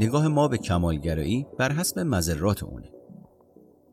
نگاه 0.00 0.28
ما 0.28 0.48
به 0.48 0.58
کمالگرایی 0.58 1.46
بر 1.58 1.72
حسب 1.72 1.98
مذرات 1.98 2.62
اونه. 2.62 2.90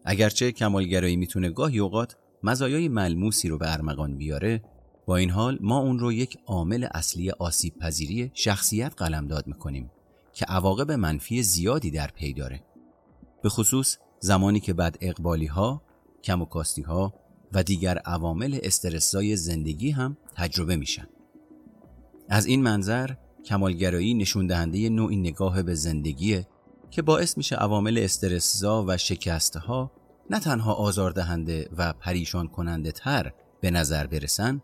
اگرچه 0.05 0.51
کمالگرایی 0.51 1.15
می‌تونه 1.15 1.49
گاهی 1.49 1.79
اوقات 1.79 2.15
مزایای 2.43 2.87
ملموسی 2.87 3.49
رو 3.49 3.57
به 3.57 3.73
ارمغان 3.73 4.17
بیاره 4.17 4.63
با 5.05 5.17
این 5.17 5.29
حال 5.29 5.57
ما 5.61 5.79
اون 5.79 5.99
رو 5.99 6.13
یک 6.13 6.37
عامل 6.45 6.87
اصلی 6.93 7.31
آسیب 7.31 7.77
پذیری 7.77 8.31
شخصیت 8.33 8.93
قلمداد 8.97 9.47
می‌کنیم 9.47 9.91
که 10.33 10.45
عواقب 10.45 10.91
منفی 10.91 11.43
زیادی 11.43 11.91
در 11.91 12.07
پی 12.07 12.33
داره. 12.33 12.63
به 13.43 13.49
خصوص 13.49 13.97
زمانی 14.19 14.59
که 14.59 14.73
بعد 14.73 14.97
اقبالی 15.01 15.45
ها، 15.45 15.81
کم 16.23 16.41
و 16.41 16.45
کاستی 16.45 16.81
ها 16.81 17.13
و 17.51 17.63
دیگر 17.63 17.97
عوامل 17.97 18.59
استرسای 18.63 19.35
زندگی 19.35 19.91
هم 19.91 20.17
تجربه 20.35 20.75
میشن. 20.75 21.07
از 22.29 22.45
این 22.45 22.63
منظر 22.63 23.09
کمالگرایی 23.45 24.13
نشون 24.13 24.47
دهنده 24.47 24.89
نوعی 24.89 25.15
نگاه 25.15 25.63
به 25.63 25.73
زندگیه 25.73 26.47
که 26.91 27.01
باعث 27.01 27.37
میشه 27.37 27.55
عوامل 27.55 27.97
استرسزا 27.97 28.85
و 28.87 28.97
شکسته 28.97 29.59
ها 29.59 29.91
نه 30.29 30.39
تنها 30.39 30.73
آزاردهنده 30.73 31.69
و 31.77 31.93
پریشان 31.93 32.47
کننده 32.47 32.91
تر 32.91 33.33
به 33.61 33.71
نظر 33.71 34.07
برسن 34.07 34.61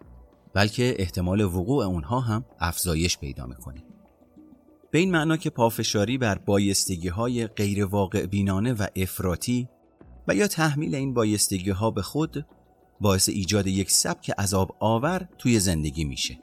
بلکه 0.54 0.96
احتمال 1.00 1.42
وقوع 1.42 1.86
اونها 1.86 2.20
هم 2.20 2.46
افزایش 2.60 3.18
پیدا 3.18 3.46
می‌کنه. 3.46 3.84
به 4.92 5.00
این 5.00 5.12
معنا 5.12 5.38
که 5.38 5.50
پافشاری 5.50 6.18
بر 6.18 6.38
بایستگی 6.38 7.08
های 7.08 7.48
غیر 7.48 7.86
واقع 7.86 8.26
بینانه 8.26 8.74
و 8.74 8.88
افراطی 8.96 9.70
و 10.28 10.36
یا 10.36 10.48
تحمیل 10.48 10.96
این 10.96 11.14
بایستگی 11.14 11.70
ها 11.70 11.92
به 11.92 12.02
خود 12.02 12.46
باعث 13.02 13.30
ایجاد 13.30 13.68
یک 13.68 13.92
سبک 13.92 14.32
عذاب 14.32 14.76
آور 14.80 15.28
توی 15.38 15.60
زندگی 15.60 16.04
میشه. 16.04 16.40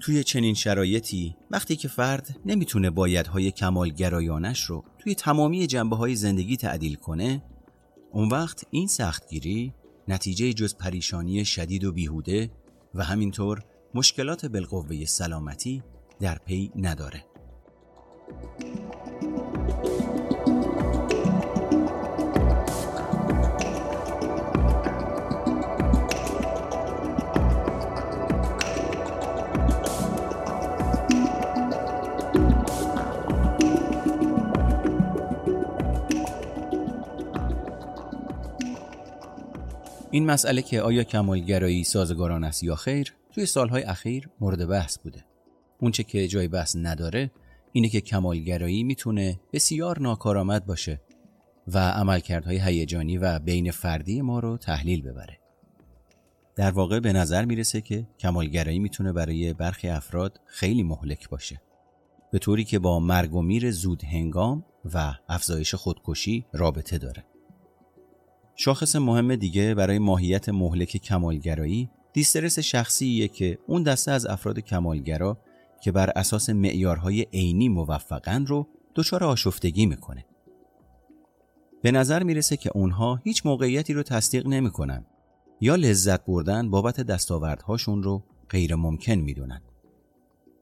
توی 0.00 0.24
چنین 0.24 0.54
شرایطی 0.54 1.36
وقتی 1.50 1.76
که 1.76 1.88
فرد 1.88 2.36
نمی‌تونه 2.46 2.90
بایدهای 2.90 3.50
کمالگرایانش 3.50 4.62
رو 4.62 4.84
توی 4.98 5.14
تمامی 5.14 5.66
جنبه 5.66 5.96
های 5.96 6.14
زندگی 6.14 6.56
تعدیل 6.56 6.94
کنه 6.94 7.42
اون 8.12 8.28
وقت 8.28 8.64
این 8.70 8.86
سختگیری 8.86 9.74
نتیجه 10.08 10.52
جز 10.52 10.76
پریشانی 10.76 11.44
شدید 11.44 11.84
و 11.84 11.92
بیهوده 11.92 12.50
و 12.94 13.04
همینطور 13.04 13.62
مشکلات 13.94 14.46
بالقوه 14.46 15.04
سلامتی 15.04 15.82
در 16.20 16.38
پی 16.38 16.70
نداره. 16.76 17.24
این 40.10 40.26
مسئله 40.26 40.62
که 40.62 40.82
آیا 40.82 41.04
کمالگرایی 41.04 41.84
سازگاران 41.84 42.44
است 42.44 42.64
یا 42.64 42.76
خیر 42.76 43.14
توی 43.32 43.46
سالهای 43.46 43.82
اخیر 43.82 44.28
مورد 44.40 44.68
بحث 44.68 44.98
بوده. 44.98 45.24
اونچه 45.80 46.02
که 46.02 46.28
جای 46.28 46.48
بحث 46.48 46.76
نداره 46.76 47.30
اینه 47.72 47.88
که 47.88 48.00
کمالگرایی 48.00 48.82
می‌تونه 48.82 49.40
بسیار 49.52 50.00
ناکارآمد 50.00 50.66
باشه 50.66 51.00
و 51.66 51.78
عملکردهای 51.78 52.58
هیجانی 52.58 53.18
و 53.18 53.38
بین 53.38 53.70
فردی 53.70 54.22
ما 54.22 54.38
رو 54.38 54.56
تحلیل 54.56 55.02
ببره. 55.02 55.38
در 56.56 56.70
واقع 56.70 57.00
به 57.00 57.12
نظر 57.12 57.44
می‌رسه 57.44 57.80
که 57.80 58.06
کمالگرایی 58.18 58.78
می‌تونه 58.78 59.12
برای 59.12 59.54
برخی 59.54 59.88
افراد 59.88 60.40
خیلی 60.46 60.82
مهلک 60.82 61.28
باشه. 61.28 61.62
به 62.32 62.38
طوری 62.38 62.64
که 62.64 62.78
با 62.78 63.00
مرگ 63.00 63.34
و 63.34 63.42
میر 63.42 63.70
زود 63.70 64.04
هنگام 64.04 64.64
و 64.94 65.14
افزایش 65.28 65.74
خودکشی 65.74 66.44
رابطه 66.52 66.98
داره. 66.98 67.24
شاخص 68.60 68.96
مهم 68.96 69.36
دیگه 69.36 69.74
برای 69.74 69.98
ماهیت 69.98 70.48
مهلک 70.48 70.96
کمالگرایی 70.96 71.90
دیسترس 72.12 72.58
شخصیه 72.58 73.28
که 73.28 73.58
اون 73.66 73.82
دسته 73.82 74.12
از 74.12 74.26
افراد 74.26 74.58
کمالگرا 74.58 75.38
که 75.82 75.92
بر 75.92 76.10
اساس 76.16 76.50
معیارهای 76.50 77.26
عینی 77.32 77.68
موفقن 77.68 78.46
رو 78.46 78.68
دچار 78.94 79.24
آشفتگی 79.24 79.86
می‌کنه. 79.86 80.26
به 81.82 81.90
نظر 81.90 82.22
می‌رسه 82.22 82.56
که 82.56 82.70
اونها 82.74 83.20
هیچ 83.24 83.46
موقعیتی 83.46 83.92
رو 83.92 84.02
تصدیق 84.02 84.46
نمی‌کنن 84.46 85.06
یا 85.60 85.74
لذت 85.74 86.24
بردن 86.24 86.70
بابت 86.70 87.00
دستاوردهاشون 87.00 88.02
رو 88.02 88.24
غیر 88.50 88.74
ممکن 88.74 89.14
می‌دونن. 89.14 89.60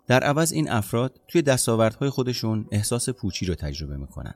در 0.07 0.25
عوض 0.25 0.53
این 0.53 0.71
افراد 0.71 1.21
توی 1.29 1.43
دستاوردهای 1.43 2.11
خودشون 2.11 2.67
احساس 2.73 3.09
پوچی 3.09 3.47
رو 3.47 3.55
تجربه 3.55 3.97
می‌کنن. 3.97 4.35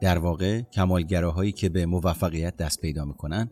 در 0.00 0.18
واقع 0.18 0.62
کمالگراهایی 0.62 1.52
که 1.52 1.68
به 1.68 1.86
موفقیت 1.86 2.56
دست 2.56 2.80
پیدا 2.80 3.04
می‌کنن 3.04 3.50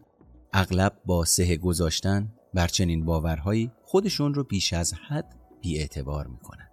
اغلب 0.52 0.92
با 1.06 1.24
سه 1.24 1.56
گذاشتن 1.56 2.32
بر 2.54 2.68
چنین 2.68 3.04
باورهایی 3.04 3.72
خودشون 3.82 4.34
رو 4.34 4.44
بیش 4.44 4.72
از 4.72 4.94
حد 5.08 5.36
اعتبار 5.64 6.26
می‌کنن. 6.26 6.68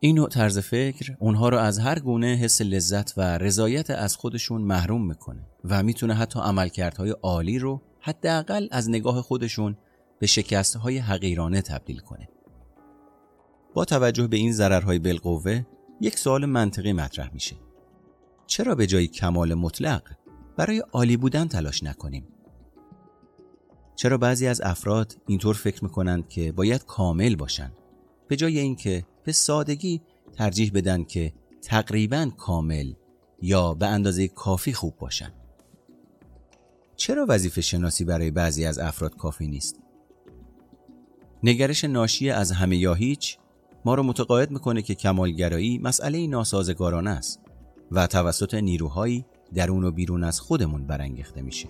این 0.00 0.16
نوع 0.16 0.28
طرز 0.28 0.58
فکر 0.58 1.16
اونها 1.18 1.48
رو 1.48 1.58
از 1.58 1.78
هر 1.78 1.98
گونه 1.98 2.26
حس 2.26 2.62
لذت 2.62 3.18
و 3.18 3.38
رضایت 3.38 3.90
از 3.90 4.16
خودشون 4.16 4.62
محروم 4.62 5.06
می‌کنه 5.06 5.46
و 5.64 5.82
می‌تونه 5.82 6.14
حتی 6.14 6.40
عملکردهای 6.40 7.10
عالی 7.10 7.58
رو 7.58 7.82
حداقل 8.00 8.68
از 8.70 8.90
نگاه 8.90 9.22
خودشون 9.22 9.76
به 10.18 10.26
شکستهای 10.26 10.98
حقیرانه 10.98 11.62
تبدیل 11.62 11.98
کنه. 11.98 12.28
با 13.74 13.84
توجه 13.84 14.26
به 14.26 14.36
این 14.36 14.52
ضررهای 14.52 14.98
بالقوه 14.98 15.66
یک 16.00 16.18
سوال 16.18 16.46
منطقی 16.46 16.92
مطرح 16.92 17.30
میشه. 17.34 17.56
چرا 18.50 18.74
به 18.74 18.86
جای 18.86 19.06
کمال 19.06 19.54
مطلق 19.54 20.02
برای 20.56 20.78
عالی 20.92 21.16
بودن 21.16 21.48
تلاش 21.48 21.82
نکنیم؟ 21.82 22.28
چرا 23.96 24.18
بعضی 24.18 24.46
از 24.46 24.60
افراد 24.60 25.16
اینطور 25.26 25.54
فکر 25.54 25.84
می‌کنند 25.84 26.28
که 26.28 26.52
باید 26.52 26.84
کامل 26.84 27.36
باشند 27.36 27.72
به 28.28 28.36
جای 28.36 28.58
اینکه 28.58 29.06
به 29.24 29.32
سادگی 29.32 30.02
ترجیح 30.32 30.70
بدن 30.74 31.04
که 31.04 31.32
تقریبا 31.62 32.30
کامل 32.38 32.92
یا 33.42 33.74
به 33.74 33.86
اندازه 33.86 34.28
کافی 34.28 34.72
خوب 34.72 34.96
باشند 34.98 35.34
چرا 36.96 37.26
وظیفه 37.28 37.60
شناسی 37.60 38.04
برای 38.04 38.30
بعضی 38.30 38.64
از 38.64 38.78
افراد 38.78 39.16
کافی 39.16 39.46
نیست؟ 39.46 39.80
نگرش 41.42 41.84
ناشی 41.84 42.30
از 42.30 42.52
همه 42.52 42.76
یا 42.76 42.94
هیچ 42.94 43.38
ما 43.84 43.94
رو 43.94 44.02
متقاعد 44.02 44.50
می‌کنه 44.50 44.82
که 44.82 44.94
کمالگرایی 44.94 45.78
مسئله 45.78 46.26
ناسازگارانه 46.26 47.10
است. 47.10 47.49
و 47.90 48.06
توسط 48.06 48.54
نیروهایی 48.54 49.24
درون 49.54 49.84
و 49.84 49.90
بیرون 49.90 50.24
از 50.24 50.40
خودمون 50.40 50.86
برانگیخته 50.86 51.42
میشه 51.42 51.68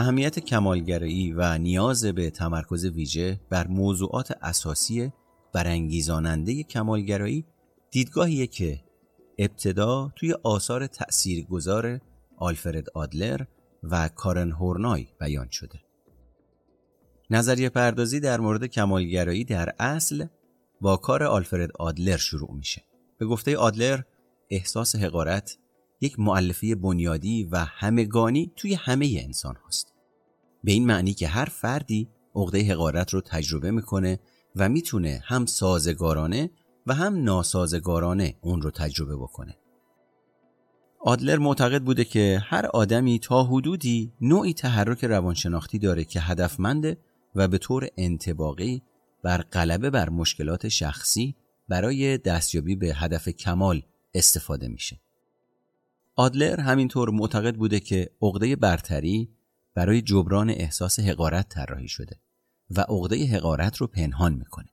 اهمیت 0.00 0.38
کمالگرایی 0.38 1.32
و 1.32 1.58
نیاز 1.58 2.04
به 2.04 2.30
تمرکز 2.30 2.84
ویژه 2.84 3.40
بر 3.50 3.66
موضوعات 3.66 4.32
اساسی 4.42 5.12
برانگیزاننده 5.52 6.62
کمالگرایی 6.62 7.46
دیدگاهیه 7.90 8.46
که 8.46 8.80
ابتدا 9.38 10.12
توی 10.16 10.32
آثار 10.42 10.86
تأثیرگذار 10.86 12.00
آلفرد 12.36 12.90
آدلر 12.94 13.40
و 13.82 14.08
کارن 14.08 14.52
هورنای 14.52 15.06
بیان 15.20 15.48
شده. 15.50 15.80
نظریه 17.30 17.68
پردازی 17.68 18.20
در 18.20 18.40
مورد 18.40 18.64
کمالگرایی 18.64 19.44
در 19.44 19.74
اصل 19.78 20.26
با 20.80 20.96
کار 20.96 21.22
آلفرد 21.22 21.70
آدلر 21.78 22.16
شروع 22.16 22.54
میشه. 22.54 22.84
به 23.18 23.26
گفته 23.26 23.56
آدلر 23.56 24.00
احساس 24.50 24.96
حقارت 24.96 25.58
یک 26.00 26.20
معلفه 26.20 26.74
بنیادی 26.74 27.44
و 27.44 27.64
همگانی 27.64 28.52
توی 28.56 28.74
همه 28.74 29.20
انسان 29.24 29.56
هست. 29.66 29.94
به 30.64 30.72
این 30.72 30.86
معنی 30.86 31.14
که 31.14 31.28
هر 31.28 31.44
فردی 31.44 32.08
عقده 32.34 32.62
حقارت 32.62 33.14
رو 33.14 33.20
تجربه 33.20 33.70
می‌کنه 33.70 34.20
و 34.56 34.68
می‌تونه 34.68 35.22
هم 35.24 35.46
سازگارانه 35.46 36.50
و 36.86 36.94
هم 36.94 37.22
ناسازگارانه 37.22 38.36
اون 38.40 38.62
رو 38.62 38.70
تجربه 38.70 39.16
بکنه. 39.16 39.56
آدلر 41.00 41.38
معتقد 41.38 41.82
بوده 41.82 42.04
که 42.04 42.42
هر 42.44 42.66
آدمی 42.66 43.18
تا 43.18 43.44
حدودی 43.44 44.12
نوعی 44.20 44.54
تحرک 44.54 45.04
روانشناختی 45.04 45.78
داره 45.78 46.04
که 46.04 46.20
هدفمنده 46.20 46.98
و 47.34 47.48
به 47.48 47.58
طور 47.58 47.88
انتباقی 47.96 48.82
بر 49.22 49.42
غلبه 49.42 49.90
بر 49.90 50.08
مشکلات 50.08 50.68
شخصی 50.68 51.36
برای 51.68 52.18
دستیابی 52.18 52.76
به 52.76 52.94
هدف 52.94 53.28
کمال 53.28 53.82
استفاده 54.14 54.68
میشه. 54.68 55.00
آدلر 56.16 56.60
همینطور 56.60 57.10
معتقد 57.10 57.56
بوده 57.56 57.80
که 57.80 58.10
عقده 58.22 58.56
برتری 58.56 59.36
برای 59.74 60.02
جبران 60.02 60.50
احساس 60.50 61.00
حقارت 61.00 61.48
طراحی 61.48 61.88
شده 61.88 62.20
و 62.70 62.80
عقده 62.80 63.26
حقارت 63.26 63.76
رو 63.76 63.86
پنهان 63.86 64.34
می‌کنه. 64.34 64.68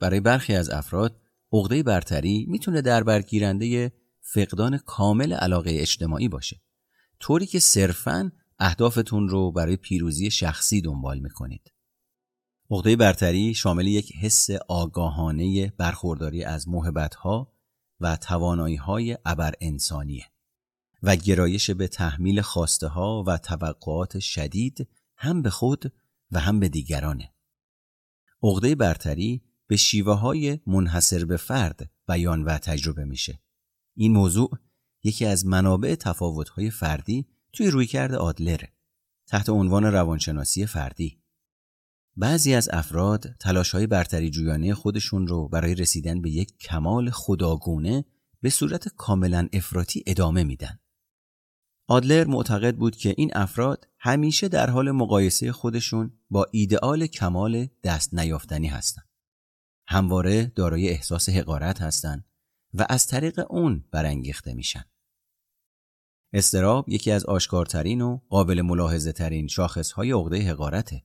برای 0.00 0.20
برخی 0.20 0.54
از 0.54 0.70
افراد 0.70 1.20
عقده 1.52 1.82
برتری 1.82 2.46
می‌تونه 2.48 2.82
در 2.82 3.02
برگیرنده 3.02 3.92
فقدان 4.20 4.78
کامل 4.78 5.32
علاقه 5.32 5.70
اجتماعی 5.74 6.28
باشه 6.28 6.60
طوری 7.20 7.46
که 7.46 7.58
صرفاً 7.58 8.32
اهدافتون 8.58 9.28
رو 9.28 9.52
برای 9.52 9.76
پیروزی 9.76 10.30
شخصی 10.30 10.80
دنبال 10.80 11.18
می‌کنید. 11.18 11.72
عقده 12.70 12.96
برتری 12.96 13.54
شامل 13.54 13.86
یک 13.86 14.16
حس 14.16 14.50
آگاهانه 14.68 15.72
برخورداری 15.78 16.44
از 16.44 16.68
محبتها 16.68 17.52
و 18.00 18.16
توانایی 18.16 18.76
های 18.76 19.18
ابر 19.24 19.54
انسانیه 19.60 20.26
و 21.02 21.16
گرایش 21.16 21.70
به 21.70 21.88
تحمیل 21.88 22.40
خواسته 22.40 22.86
ها 22.86 23.24
و 23.26 23.38
توقعات 23.38 24.18
شدید 24.18 24.88
هم 25.16 25.42
به 25.42 25.50
خود 25.50 25.92
و 26.30 26.40
هم 26.40 26.60
به 26.60 26.68
دیگرانه. 26.68 27.32
عقده 28.42 28.74
برتری 28.74 29.42
به 29.66 29.76
شیوه 29.76 30.14
های 30.14 30.60
منحصر 30.66 31.24
به 31.24 31.36
فرد 31.36 31.90
بیان 32.08 32.42
و 32.42 32.58
تجربه 32.58 33.04
میشه. 33.04 33.40
این 33.94 34.12
موضوع 34.12 34.58
یکی 35.02 35.26
از 35.26 35.46
منابع 35.46 35.94
تفاوت 35.94 36.48
های 36.48 36.70
فردی 36.70 37.26
توی 37.52 37.70
رویکرد 37.70 38.14
آدلره 38.14 38.72
تحت 39.26 39.48
عنوان 39.48 39.84
روانشناسی 39.84 40.66
فردی. 40.66 41.22
بعضی 42.16 42.54
از 42.54 42.68
افراد 42.72 43.26
تلاش 43.40 43.70
های 43.70 43.86
برتری 43.86 44.30
جویانه 44.30 44.74
خودشون 44.74 45.26
رو 45.26 45.48
برای 45.48 45.74
رسیدن 45.74 46.22
به 46.22 46.30
یک 46.30 46.58
کمال 46.58 47.10
خداگونه 47.10 48.04
به 48.40 48.50
صورت 48.50 48.88
کاملا 48.88 49.48
افراطی 49.52 50.04
ادامه 50.06 50.44
میدن. 50.44 50.78
آدلر 51.88 52.24
معتقد 52.24 52.76
بود 52.76 52.96
که 52.96 53.14
این 53.16 53.30
افراد 53.34 53.88
همیشه 53.98 54.48
در 54.48 54.70
حال 54.70 54.90
مقایسه 54.90 55.52
خودشون 55.52 56.12
با 56.30 56.46
ایدئال 56.50 57.06
کمال 57.06 57.68
دست 57.84 58.14
نیافتنی 58.14 58.66
هستند. 58.66 59.08
همواره 59.86 60.46
دارای 60.46 60.88
احساس 60.88 61.28
حقارت 61.28 61.82
هستند 61.82 62.24
و 62.74 62.86
از 62.88 63.06
طریق 63.06 63.46
اون 63.50 63.84
برانگیخته 63.90 64.54
میشن. 64.54 64.84
استراب 66.32 66.88
یکی 66.88 67.10
از 67.10 67.24
آشکارترین 67.24 68.00
و 68.00 68.20
قابل 68.28 68.62
ملاحظه 68.62 69.12
ترین 69.12 69.48
شاخص 69.48 69.92
های 69.92 70.12
عقده 70.12 70.50
حقارته. 70.50 71.02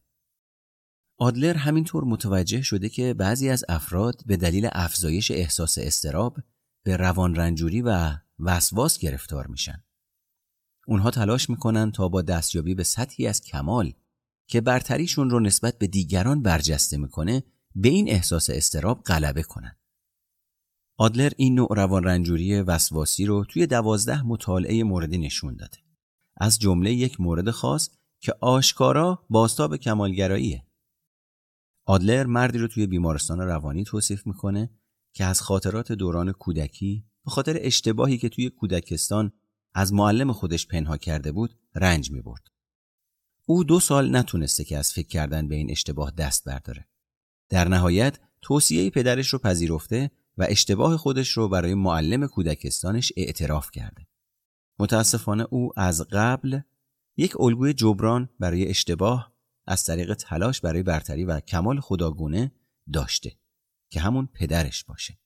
آدلر 1.22 1.58
همینطور 1.58 2.04
متوجه 2.04 2.62
شده 2.62 2.90
که 2.90 3.14
بعضی 3.14 3.50
از 3.50 3.66
افراد 3.70 4.22
به 4.26 4.38
دلیل 4.38 4.70
افزایش 4.72 5.32
احساس 5.32 5.78
استراب 5.78 6.38
به 6.84 6.98
روان 6.98 7.36
رنجوری 7.36 7.82
و 7.82 8.18
وسواس 8.40 9.00
گرفتار 9.00 9.48
میشن. 9.48 9.84
اونها 10.88 11.12
تلاش 11.12 11.50
می‌کنن 11.50 11.92
تا 11.92 12.08
با 12.08 12.22
دستیابی 12.22 12.76
به 12.76 12.84
سطحی 12.84 13.28
از 13.28 13.42
کمال 13.42 13.94
که 14.48 14.62
برتریشون 14.62 15.30
رو 15.30 15.40
نسبت 15.40 15.78
به 15.78 15.88
دیگران 15.88 16.42
برجسته 16.42 16.98
می‌کنه 16.98 17.44
به 17.76 17.90
این 17.90 18.10
احساس 18.10 18.50
استراب 18.50 19.04
غلبه 19.04 19.44
کنن. 19.44 19.76
آدلر 20.98 21.32
این 21.38 21.56
نوع 21.56 21.76
روان 21.76 22.04
رنجوری 22.04 22.62
وسواسی 22.62 23.26
رو 23.26 23.46
توی 23.46 23.68
دوازده 23.68 24.24
مطالعه 24.24 24.84
موردی 24.84 25.18
نشون 25.18 25.56
داده. 25.56 25.78
از 26.38 26.60
جمله 26.60 26.94
یک 26.94 27.22
مورد 27.22 27.52
خاص 27.52 27.90
که 28.20 28.34
آشکارا 28.40 29.26
باستاب 29.30 29.78
کمالگراییه. 29.78 30.64
آدلر 31.92 32.26
مردی 32.26 32.58
رو 32.58 32.68
توی 32.68 32.88
بیمارستان 32.88 33.40
روانی 33.40 33.84
توصیف 33.84 34.28
می‌کنه 34.28 34.70
که 35.14 35.26
از 35.26 35.42
خاطرات 35.42 35.92
دوران 35.92 36.32
کودکی 36.32 37.06
به 37.26 37.32
خاطر 37.32 37.58
اشتباهی 37.60 38.18
که 38.18 38.30
توی 38.30 38.50
کودکستان 38.50 39.32
از 39.74 39.94
معلم 39.94 40.32
خودش 40.32 40.68
پنها 40.68 40.98
کرده 40.98 41.32
بود 41.32 41.58
رنج 41.76 42.12
می 42.12 42.22
برد. 42.22 42.48
او 43.46 43.64
دو 43.64 43.80
سال 43.80 44.16
نتونسته 44.16 44.64
که 44.64 44.78
از 44.78 44.94
فکر 44.94 45.08
کردن 45.08 45.48
به 45.48 45.56
این 45.56 45.72
اشتباه 45.72 46.12
دست 46.12 46.46
برداره. 46.46 46.88
در 47.50 47.68
نهایت 47.68 48.20
توصیه 48.42 48.90
پدرش 48.90 49.28
رو 49.28 49.40
پذیرفته 49.40 50.12
و 50.38 50.46
اشتباه 50.50 50.98
خودش 50.98 51.30
رو 51.30 51.50
برای 51.50 51.74
معلم 51.74 52.28
کودکستانش 52.28 53.12
اعتراف 53.18 53.72
کرده. 53.72 54.08
متاسفانه 54.80 55.48
او 55.50 55.80
از 55.80 56.02
قبل 56.12 56.60
یک 57.18 57.42
الگوی 57.42 57.74
جبران 57.74 58.30
برای 58.40 58.68
اشتباه 58.68 59.31
از 59.72 59.84
طریق 59.84 60.14
تلاش 60.14 60.62
برای 60.62 60.84
برتری 60.84 61.26
و 61.26 61.40
کمال 61.40 61.80
خداگونه 61.80 62.52
داشته 62.94 63.32
که 63.90 64.00
همون 64.00 64.30
پدرش 64.34 64.84
باشه. 64.84 65.20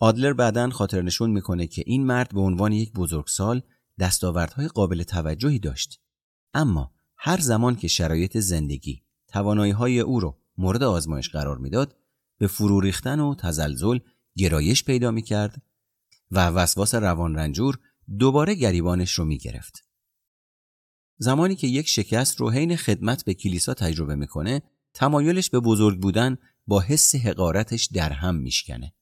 آدلر 0.00 0.32
بعدا 0.32 0.70
خاطر 0.70 1.02
نشون 1.02 1.30
می‌کنه 1.30 1.66
که 1.66 1.82
این 1.86 2.06
مرد 2.06 2.34
به 2.34 2.40
عنوان 2.40 2.72
یک 2.72 2.92
بزرگسال 2.92 3.62
دستاوردهای 3.98 4.68
قابل 4.68 5.02
توجهی 5.02 5.58
داشت. 5.58 6.00
اما 6.54 6.94
هر 7.16 7.40
زمان 7.40 7.76
که 7.76 7.88
شرایط 7.88 8.38
زندگی 8.38 9.02
توانایی 9.28 9.72
های 9.72 10.00
او 10.00 10.20
رو 10.20 10.38
مورد 10.58 10.82
آزمایش 10.82 11.28
قرار 11.28 11.58
می‌داد 11.58 11.96
به 12.38 12.46
فرو 12.46 12.80
ریختن 12.80 13.20
و 13.20 13.34
تزلزل 13.34 13.98
گرایش 14.36 14.84
پیدا 14.84 15.10
می 15.10 15.22
کرد 15.22 15.62
و 16.30 16.48
وسواس 16.48 16.94
روان 16.94 17.34
رنجور 17.34 17.78
دوباره 18.18 18.54
گریبانش 18.54 19.12
رو 19.12 19.24
می 19.24 19.38
گرفت. 19.38 19.89
زمانی 21.22 21.54
که 21.54 21.66
یک 21.66 21.88
شکست 21.88 22.40
رو 22.40 22.50
حین 22.50 22.76
خدمت 22.76 23.24
به 23.24 23.34
کلیسا 23.34 23.74
تجربه 23.74 24.14
می‌کنه 24.14 24.62
تمایلش 24.94 25.50
به 25.50 25.60
بزرگ 25.60 26.00
بودن 26.00 26.36
با 26.66 26.80
حس 26.80 27.14
حقارتش 27.14 27.84
در 27.86 28.12
هم 28.12 28.34
میشکنه. 28.34 28.94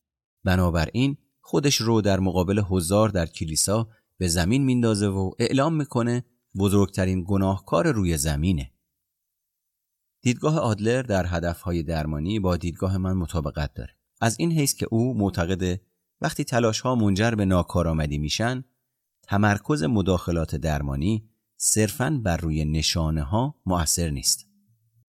بنابراین 0.44 1.16
خودش 1.40 1.76
رو 1.76 2.00
در 2.00 2.20
مقابل 2.20 2.62
هزار 2.70 3.08
در 3.08 3.26
کلیسا 3.26 3.88
به 4.18 4.28
زمین 4.28 4.64
میندازه 4.64 5.06
و 5.06 5.30
اعلام 5.38 5.74
می‌کنه 5.74 6.24
بزرگترین 6.58 7.24
گناهکار 7.28 7.92
روی 7.92 8.16
زمینه. 8.16 8.72
دیدگاه 10.22 10.58
آدلر 10.58 11.02
در 11.02 11.26
هدفهای 11.28 11.82
درمانی 11.82 12.40
با 12.40 12.56
دیدگاه 12.56 12.98
من 12.98 13.12
مطابقت 13.12 13.74
داره. 13.74 13.94
از 14.20 14.36
این 14.38 14.52
حیث 14.52 14.74
که 14.74 14.86
او 14.90 15.18
معتقده 15.18 15.80
وقتی 16.20 16.44
تلاش 16.44 16.80
ها 16.80 16.94
منجر 16.94 17.30
به 17.30 17.44
ناکارآمدی 17.44 18.18
میشن 18.18 18.64
تمرکز 19.22 19.82
مداخلات 19.82 20.56
درمانی 20.56 21.28
صرفاً 21.60 22.20
بر 22.24 22.36
روی 22.36 22.64
نشانه 22.64 23.22
ها 23.22 23.54
مؤثر 23.66 24.10
نیست. 24.10 24.46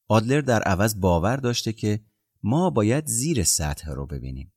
آدلر 0.08 0.42
در 0.42 0.62
عوض 0.62 1.00
باور 1.00 1.36
داشته 1.36 1.74
که 1.74 2.00
ما 2.44 2.70
باید 2.70 3.06
زیر 3.06 3.44
سطح 3.44 3.92
رو 3.92 4.06
ببینیم. 4.06 4.54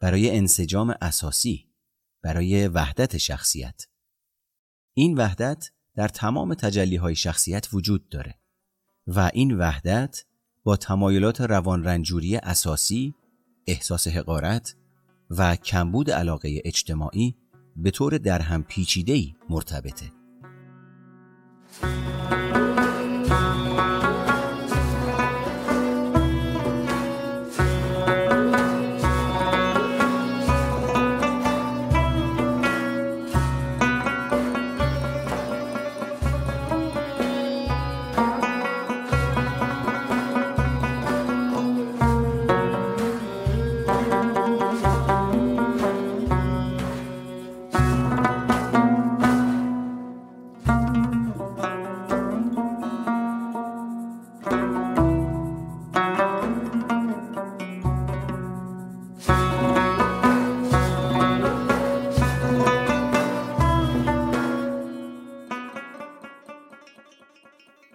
برای 0.00 0.36
انسجام 0.36 0.94
اساسی، 1.00 1.68
برای 2.22 2.68
وحدت 2.68 3.16
شخصیت. 3.16 3.86
این 4.94 5.18
وحدت 5.18 5.70
در 5.94 6.08
تمام 6.08 6.54
تجلی 6.54 6.96
های 6.96 7.14
شخصیت 7.14 7.68
وجود 7.72 8.08
داره 8.08 8.38
و 9.06 9.30
این 9.32 9.58
وحدت 9.58 10.24
با 10.64 10.76
تمایلات 10.76 11.40
روان 11.40 11.84
رنجوری 11.84 12.36
اساسی 12.36 13.14
احساس 13.66 14.08
حقارت 14.08 14.76
و 15.30 15.56
کمبود 15.56 16.10
علاقه 16.10 16.62
اجتماعی 16.64 17.36
به 17.76 17.90
طور 17.90 18.18
درهم 18.18 18.62
پیچیده‌ای 18.62 19.34
مرتبطه. 19.50 20.21
Música 21.80 22.61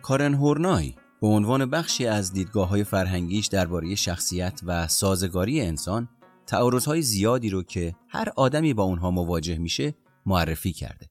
کارن 0.08 0.34
هورنای 0.34 0.94
به 1.22 1.28
عنوان 1.28 1.70
بخشی 1.70 2.06
از 2.06 2.34
دیدگاه 2.34 2.70
های 2.70 2.84
فرهنگیش 2.84 3.48
درباره 3.48 3.96
شخصیت 3.96 4.62
و 4.64 4.88
سازگاری 4.88 5.62
انسان 5.62 6.10
تعارضهای 6.46 7.02
زیادی 7.02 7.50
رو 7.50 7.64
که 7.64 7.96
هر 8.10 8.30
آدمی 8.36 8.74
با 8.74 8.84
اونها 8.84 9.12
مواجه 9.12 9.58
میشه 9.58 9.96
معرفی 10.26 10.74
کرده. 10.74 11.10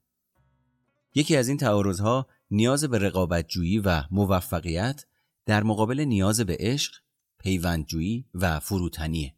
یکی 1.14 1.36
از 1.36 1.48
این 1.48 1.56
تعارضها 1.56 2.26
نیاز 2.50 2.84
به 2.84 2.98
رقابتجویی 2.98 3.78
و 3.78 4.02
موفقیت 4.10 5.04
در 5.46 5.62
مقابل 5.62 6.00
نیاز 6.00 6.40
به 6.40 6.56
عشق، 6.60 6.94
پیوندجویی 7.38 8.26
و 8.34 8.60
فروتنیه. 8.60 9.34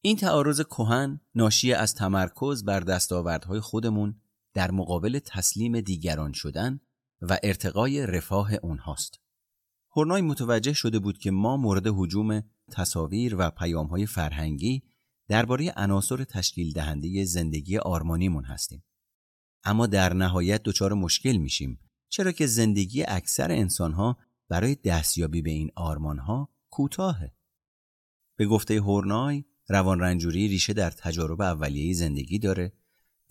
این 0.00 0.16
تعارض 0.16 0.60
کهن 0.60 1.20
ناشی 1.34 1.72
از 1.72 1.94
تمرکز 1.94 2.64
بر 2.64 2.80
دستاوردهای 2.80 3.60
خودمون 3.60 4.20
در 4.54 4.70
مقابل 4.70 5.18
تسلیم 5.18 5.80
دیگران 5.80 6.32
شدن 6.32 6.80
و 7.20 7.38
ارتقای 7.42 8.06
رفاه 8.06 8.54
اونهاست. 8.54 9.20
هورنای 9.96 10.22
متوجه 10.22 10.72
شده 10.72 10.98
بود 10.98 11.18
که 11.18 11.30
ما 11.30 11.56
مورد 11.56 11.86
حجوم 11.86 12.42
تصاویر 12.72 13.36
و 13.38 13.50
پیامهای 13.50 14.06
فرهنگی 14.06 14.82
درباره 15.28 15.72
عناصر 15.76 16.24
تشکیل 16.24 16.72
دهنده 16.72 17.24
زندگی 17.24 17.78
آرمانیمون 17.78 18.44
هستیم. 18.44 18.84
اما 19.64 19.86
در 19.86 20.12
نهایت 20.12 20.62
دچار 20.62 20.92
مشکل 20.92 21.36
میشیم 21.36 21.78
چرا 22.08 22.32
که 22.32 22.46
زندگی 22.46 23.04
اکثر 23.08 23.52
انسانها 23.52 24.18
برای 24.48 24.74
دستیابی 24.74 25.42
به 25.42 25.50
این 25.50 25.70
آرمانها 25.76 26.54
کوتاهه. 26.70 27.34
به 28.36 28.46
گفته 28.46 28.80
هورنای 28.80 29.44
روان 29.68 30.00
رنجوری 30.00 30.48
ریشه 30.48 30.72
در 30.72 30.90
تجارب 30.90 31.40
اولیه 31.42 31.94
زندگی 31.94 32.38
داره 32.38 32.72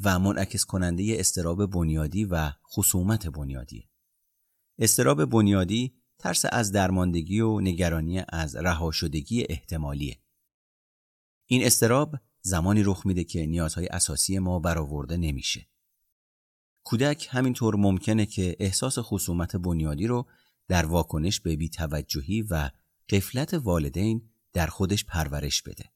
و 0.03 0.19
منعکس 0.19 0.65
کننده 0.65 1.15
استراب 1.19 1.65
بنیادی 1.65 2.25
و 2.25 2.51
خصومت 2.71 3.27
بنیادی. 3.27 3.89
استراب 4.79 5.25
بنیادی 5.25 5.95
ترس 6.19 6.45
از 6.51 6.71
درماندگی 6.71 7.39
و 7.39 7.59
نگرانی 7.59 8.23
از 8.29 8.55
رهاشدگی 8.55 9.45
احتمالیه. 9.49 10.19
این 11.45 11.65
استراب 11.65 12.15
زمانی 12.41 12.83
رخ 12.83 13.05
میده 13.05 13.23
که 13.23 13.45
نیازهای 13.45 13.87
اساسی 13.87 14.39
ما 14.39 14.59
برآورده 14.59 15.17
نمیشه. 15.17 15.67
کودک 16.83 17.27
همینطور 17.31 17.75
ممکنه 17.75 18.25
که 18.25 18.55
احساس 18.59 18.95
خصومت 18.99 19.55
بنیادی 19.55 20.07
رو 20.07 20.27
در 20.67 20.85
واکنش 20.85 21.39
به 21.39 21.55
بیتوجهی 21.55 22.41
و 22.41 22.69
قفلت 23.09 23.53
والدین 23.53 24.29
در 24.53 24.67
خودش 24.67 25.05
پرورش 25.05 25.61
بده. 25.61 25.94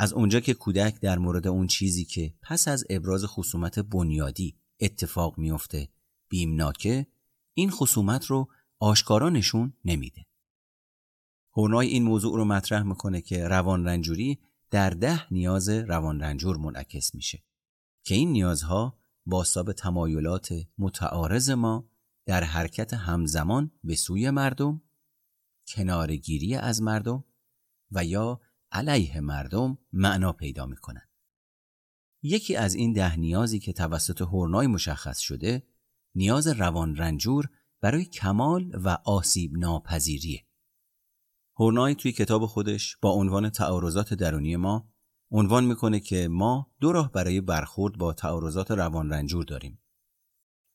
از 0.00 0.12
اونجا 0.12 0.40
که 0.40 0.54
کودک 0.54 1.00
در 1.00 1.18
مورد 1.18 1.46
اون 1.46 1.66
چیزی 1.66 2.04
که 2.04 2.34
پس 2.42 2.68
از 2.68 2.84
ابراز 2.90 3.24
خصومت 3.24 3.78
بنیادی 3.78 4.56
اتفاق 4.80 5.38
میافته 5.38 5.88
بیمناکه 6.28 7.06
این 7.54 7.70
خصومت 7.70 8.26
رو 8.26 8.48
آشکارا 8.78 9.30
نشون 9.30 9.72
نمیده. 9.84 10.26
هورنای 11.56 11.88
این 11.88 12.02
موضوع 12.02 12.36
رو 12.36 12.44
مطرح 12.44 12.82
می‌کنه 12.82 13.20
که 13.20 13.48
روان 13.48 13.84
رنجوری 13.84 14.38
در 14.70 14.90
ده 14.90 15.32
نیاز 15.32 15.68
روان 15.68 16.20
رنجور 16.20 16.56
منعکس 16.56 17.14
میشه 17.14 17.44
که 18.04 18.14
این 18.14 18.32
نیازها 18.32 18.98
باساب 19.26 19.72
تمایلات 19.72 20.54
متعارض 20.78 21.50
ما 21.50 21.88
در 22.26 22.44
حرکت 22.44 22.94
همزمان 22.94 23.70
به 23.84 23.94
سوی 23.94 24.30
مردم 24.30 24.82
کنارگیری 25.68 26.54
از 26.54 26.82
مردم 26.82 27.24
و 27.92 28.04
یا 28.04 28.40
علیه 28.72 29.20
مردم 29.20 29.78
معنا 29.92 30.32
پیدا 30.32 30.66
می‌کنن. 30.66 31.08
یکی 32.22 32.56
از 32.56 32.74
این 32.74 32.92
ده 32.92 33.16
نیازی 33.16 33.58
که 33.58 33.72
توسط 33.72 34.20
هورنای 34.22 34.66
مشخص 34.66 35.18
شده 35.18 35.66
نیاز 36.14 36.46
روان 36.46 36.96
رنجور 36.96 37.48
برای 37.80 38.04
کمال 38.04 38.72
و 38.84 38.88
آسیب 39.04 39.56
ناپذیریه. 39.56 40.46
هورنای 41.58 41.94
توی 41.94 42.12
کتاب 42.12 42.46
خودش 42.46 42.96
با 42.96 43.10
عنوان 43.10 43.50
تعارضات 43.50 44.14
درونی 44.14 44.56
ما 44.56 44.88
عنوان 45.30 45.64
می‌کنه 45.64 46.00
که 46.00 46.28
ما 46.28 46.72
دو 46.80 46.92
راه 46.92 47.12
برای 47.12 47.40
برخورد 47.40 47.98
با 47.98 48.12
تعارضات 48.12 48.70
روان 48.70 49.10
رنجور 49.10 49.44
داریم. 49.44 49.78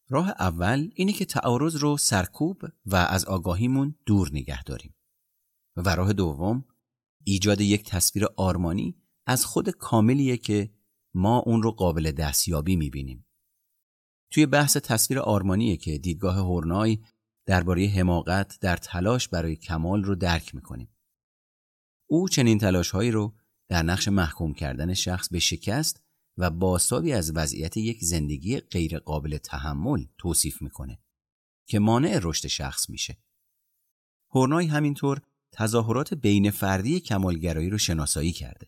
راه 0.10 0.30
اول 0.30 0.90
اینه 0.96 1.14
که 1.14 1.26
تعارض 1.26 1.76
رو 1.76 1.98
سرکوب 1.98 2.62
و 2.86 2.96
از 2.96 3.26
آگاهیمون 3.26 3.96
دور 4.06 4.30
نگه 4.32 4.64
داریم. 4.64 4.96
و 5.76 5.96
راه 5.96 6.14
دوم 6.14 6.66
ایجاد 7.28 7.62
یک 7.62 7.84
تصویر 7.84 8.26
آرمانی 8.38 8.96
از 9.28 9.46
خود 9.46 9.70
کاملیه 9.70 10.38
که 10.38 10.74
ما 11.14 11.40
اون 11.40 11.64
رو 11.64 11.72
قابل 11.72 12.12
دستیابی 12.12 12.76
می‌بینیم. 12.76 13.26
توی 14.32 14.46
بحث 14.46 14.78
تصویر 14.78 15.20
آرمانیه 15.20 15.78
که 15.78 15.98
دیدگاه 15.98 16.36
هورنای 16.36 17.00
درباره 17.46 17.88
حماقت 17.88 18.60
در 18.62 18.78
تلاش 18.78 19.28
برای 19.28 19.56
کمال 19.56 20.04
رو 20.04 20.16
درک 20.16 20.56
می‌کنیم. 20.56 20.96
او 22.10 22.30
چنین 22.30 22.58
تلاشهایی 22.58 23.12
رو 23.12 23.36
در 23.68 23.84
نقش 23.84 24.08
محکوم 24.08 24.54
کردن 24.54 24.94
شخص 24.94 25.30
به 25.30 25.40
شکست 25.40 26.04
و 26.38 26.50
باسابی 26.50 27.14
از 27.14 27.32
وضعیت 27.36 27.78
یک 27.78 28.04
زندگی 28.04 28.60
غیر 28.60 29.00
قابل 29.00 29.38
تحمل 29.38 30.06
توصیف 30.18 30.62
می‌کنه 30.62 31.00
که 31.68 31.80
مانع 31.80 32.20
رشد 32.22 32.48
شخص 32.48 32.90
میشه. 32.90 33.18
هورنای 34.32 34.66
همینطور 34.66 35.22
تظاهرات 35.58 36.14
بین 36.14 36.52
فردی 36.52 37.00
کمالگرایی 37.00 37.70
رو 37.70 37.78
شناسایی 37.78 38.32
کرده. 38.32 38.68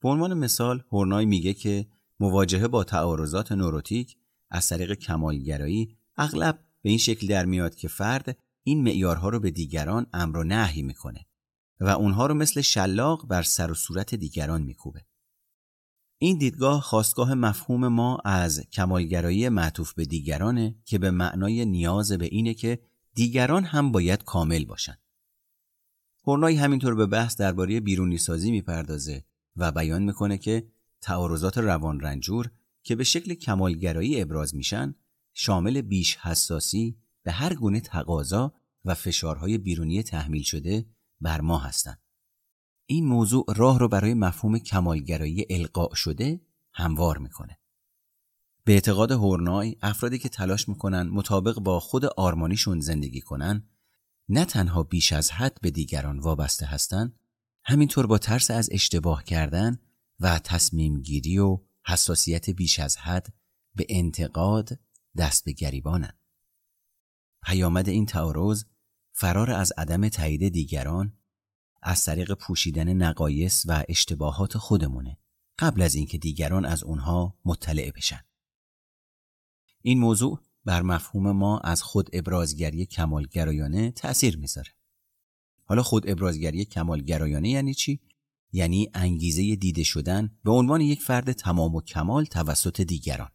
به 0.00 0.08
عنوان 0.08 0.34
مثال 0.34 0.82
هورنای 0.92 1.26
میگه 1.26 1.54
که 1.54 1.86
مواجهه 2.20 2.68
با 2.68 2.84
تعارضات 2.84 3.52
نوروتیک 3.52 4.16
از 4.50 4.68
طریق 4.68 4.92
کمالگرایی 4.92 5.96
اغلب 6.16 6.58
به 6.82 6.88
این 6.88 6.98
شکل 6.98 7.26
در 7.26 7.44
میاد 7.44 7.74
که 7.74 7.88
فرد 7.88 8.38
این 8.62 8.82
معیارها 8.82 9.28
رو 9.28 9.40
به 9.40 9.50
دیگران 9.50 10.06
امر 10.12 10.36
و 10.36 10.44
نهی 10.44 10.82
می‌کنه 10.82 11.26
و 11.80 11.88
اونها 11.88 12.26
رو 12.26 12.34
مثل 12.34 12.60
شلاق 12.60 13.26
بر 13.26 13.42
سر 13.42 13.70
و 13.70 13.74
صورت 13.74 14.14
دیگران 14.14 14.62
میکوبه. 14.62 15.06
این 16.18 16.38
دیدگاه 16.38 16.80
خواستگاه 16.80 17.34
مفهوم 17.34 17.88
ما 17.88 18.18
از 18.24 18.60
کمالگرایی 18.60 19.48
معطوف 19.48 19.94
به 19.94 20.04
دیگرانه 20.04 20.74
که 20.84 20.98
به 20.98 21.10
معنای 21.10 21.64
نیاز 21.64 22.12
به 22.12 22.24
اینه 22.24 22.54
که 22.54 22.78
دیگران 23.14 23.64
هم 23.64 23.92
باید 23.92 24.24
کامل 24.24 24.64
باشن. 24.64 24.96
هورنای 26.26 26.56
همینطور 26.56 26.94
به 26.94 27.06
بحث 27.06 27.36
درباره 27.36 27.80
بیرونی 27.80 28.18
سازی 28.18 28.50
می‌پردازه 28.50 29.24
و 29.56 29.72
بیان 29.72 30.02
می‌کنه 30.02 30.38
که 30.38 30.68
تعارضات 31.00 31.58
روان 31.58 32.00
رنجور 32.00 32.50
که 32.82 32.96
به 32.96 33.04
شکل 33.04 33.34
کمالگرایی 33.34 34.20
ابراز 34.20 34.54
میشن 34.54 34.94
شامل 35.34 35.80
بیش 35.80 36.16
حساسی 36.16 36.96
به 37.22 37.32
هر 37.32 37.54
گونه 37.54 37.80
تقاضا 37.80 38.54
و 38.84 38.94
فشارهای 38.94 39.58
بیرونی 39.58 40.02
تحمیل 40.02 40.42
شده 40.42 40.86
بر 41.20 41.40
ما 41.40 41.58
هستند. 41.58 42.00
این 42.86 43.06
موضوع 43.06 43.44
راه 43.56 43.78
رو 43.78 43.88
برای 43.88 44.14
مفهوم 44.14 44.58
کمالگرایی 44.58 45.46
القاء 45.50 45.94
شده 45.94 46.40
هموار 46.72 47.18
می‌کنه. 47.18 47.58
به 48.64 48.72
اعتقاد 48.72 49.12
هورنای 49.12 49.76
افرادی 49.82 50.18
که 50.18 50.28
تلاش 50.28 50.68
می‌کنن 50.68 51.02
مطابق 51.02 51.58
با 51.58 51.80
خود 51.80 52.04
آرمانیشون 52.04 52.80
زندگی 52.80 53.20
کنن 53.20 53.68
نه 54.28 54.44
تنها 54.44 54.82
بیش 54.82 55.12
از 55.12 55.30
حد 55.30 55.58
به 55.60 55.70
دیگران 55.70 56.18
وابسته 56.18 56.66
هستند 56.66 57.18
همینطور 57.64 58.06
با 58.06 58.18
ترس 58.18 58.50
از 58.50 58.68
اشتباه 58.72 59.24
کردن 59.24 59.78
و 60.20 60.38
تصمیم 60.38 61.00
گیری 61.00 61.38
و 61.38 61.60
حساسیت 61.86 62.50
بیش 62.50 62.80
از 62.80 62.96
حد 62.96 63.32
به 63.74 63.86
انتقاد 63.88 64.78
دست 65.16 65.44
به 65.44 65.52
گریبانند. 65.52 66.18
پیامد 67.42 67.88
این 67.88 68.06
تعارض 68.06 68.64
فرار 69.12 69.50
از 69.50 69.72
عدم 69.76 70.08
تایید 70.08 70.48
دیگران 70.48 71.18
از 71.82 72.04
طریق 72.04 72.32
پوشیدن 72.32 72.92
نقایص 72.92 73.64
و 73.68 73.84
اشتباهات 73.88 74.58
خودمونه 74.58 75.18
قبل 75.58 75.82
از 75.82 75.94
اینکه 75.94 76.18
دیگران 76.18 76.64
از 76.64 76.82
اونها 76.82 77.38
مطلع 77.44 77.90
بشن. 77.90 78.24
این 79.82 79.98
موضوع 79.98 80.40
بر 80.64 80.82
مفهوم 80.82 81.32
ما 81.32 81.58
از 81.58 81.82
خود 81.82 82.10
ابرازگری 82.12 82.86
کمالگرایانه 82.86 83.90
تأثیر 83.90 84.36
می‌ذاره. 84.38 84.70
حالا 85.64 85.82
خود 85.82 86.10
ابرازگری 86.10 86.64
کمالگرایانه 86.64 87.48
یعنی 87.48 87.74
چی؟ 87.74 88.00
یعنی 88.52 88.90
انگیزه 88.94 89.56
دیده 89.56 89.82
شدن 89.82 90.38
به 90.44 90.50
عنوان 90.50 90.80
یک 90.80 91.02
فرد 91.02 91.32
تمام 91.32 91.74
و 91.74 91.80
کمال 91.80 92.24
توسط 92.24 92.80
دیگران. 92.80 93.30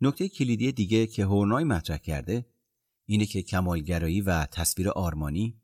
نکته 0.00 0.28
کلیدی 0.28 0.72
دیگه 0.72 1.06
که 1.06 1.24
هورنای 1.24 1.64
مطرح 1.64 1.96
کرده 1.96 2.46
اینه 3.06 3.26
که 3.26 3.42
کمالگرایی 3.42 4.20
و 4.20 4.46
تصویر 4.46 4.88
آرمانی 4.88 5.60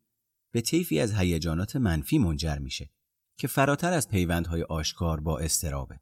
به 0.53 0.61
طیفی 0.61 1.01
از 1.01 1.15
هیجانات 1.15 1.77
منفی 1.77 2.19
منجر 2.19 2.59
میشه 2.59 2.91
که 3.39 3.49
فراتر 3.49 3.93
از 3.93 4.09
پیوندهای 4.09 4.63
آشکار 4.63 5.21
با 5.21 5.39
استرابه. 5.39 6.01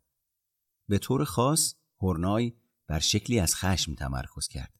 به 0.89 0.99
طور 0.99 1.25
خاص 1.25 1.75
هورنای 2.01 2.53
بر 2.89 2.99
شکلی 2.99 3.41
از 3.41 3.57
خشم 3.57 3.95
تمرکز 3.95 4.49
کرد 4.49 4.73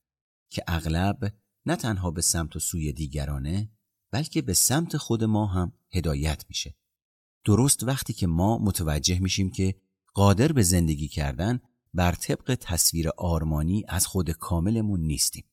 که 0.51 0.65
اغلب 0.67 1.33
نه 1.67 1.77
تنها 1.77 2.11
به 2.11 2.23
سمت 2.23 2.57
و 2.57 2.59
سوی 2.59 2.93
دیگرانه 2.93 3.71
بلکه 4.11 4.43
به 4.43 4.55
سمت 4.55 4.97
خود 4.97 5.25
ما 5.25 5.47
هم 5.47 5.73
هدایت 5.93 6.45
میشه. 6.49 6.77
درست 7.45 7.85
وقتی 7.85 8.13
که 8.13 8.27
ما 8.27 8.59
متوجه 8.59 9.19
میشیم 9.19 9.51
که 9.51 9.75
قادر 10.15 10.53
به 10.53 10.63
زندگی 10.63 11.09
کردن 11.09 11.61
بر 11.95 12.13
طبق 12.13 12.59
تصویر 12.61 13.09
آرمانی 13.17 13.85
از 13.89 14.07
خود 14.07 14.31
کاملمون 14.31 15.01
نیستیم. 15.01 15.45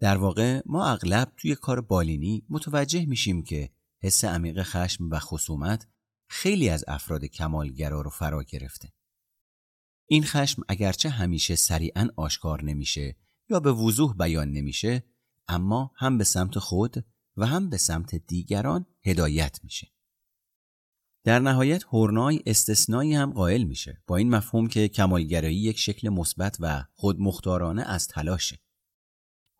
در 0.00 0.16
واقع 0.16 0.62
ما 0.66 0.86
اغلب 0.86 1.32
توی 1.36 1.54
کار 1.54 1.80
بالینی 1.80 2.46
متوجه 2.48 3.06
میشیم 3.06 3.42
که 3.42 3.70
حس 4.02 4.24
عمیق 4.24 4.62
خشم 4.62 5.10
و 5.10 5.18
خصومت 5.18 5.86
خیلی 6.28 6.68
از 6.68 6.84
افراد 6.88 7.24
کمالگرا 7.24 8.00
رو 8.00 8.10
فرا 8.10 8.42
گرفته. 8.42 8.92
این 10.06 10.24
خشم 10.24 10.62
اگرچه 10.68 11.08
همیشه 11.08 11.56
سریعا 11.56 12.08
آشکار 12.16 12.64
نمیشه 12.64 13.16
یا 13.50 13.60
به 13.60 13.72
وضوح 13.72 14.14
بیان 14.14 14.52
نمیشه 14.52 15.04
اما 15.48 15.92
هم 15.96 16.18
به 16.18 16.24
سمت 16.24 16.58
خود 16.58 17.04
و 17.36 17.46
هم 17.46 17.70
به 17.70 17.76
سمت 17.76 18.14
دیگران 18.14 18.86
هدایت 19.04 19.60
میشه. 19.64 19.92
در 21.24 21.38
نهایت 21.38 21.84
هورنای 21.84 22.40
استثنایی 22.46 23.14
هم 23.14 23.32
قائل 23.32 23.62
میشه 23.62 24.02
با 24.06 24.16
این 24.16 24.30
مفهوم 24.30 24.66
که 24.66 24.88
کمالگرایی 24.88 25.56
یک 25.56 25.78
شکل 25.78 26.08
مثبت 26.08 26.56
و 26.60 26.84
خودمختارانه 26.94 27.82
از 27.82 28.08
تلاشه. 28.08 28.58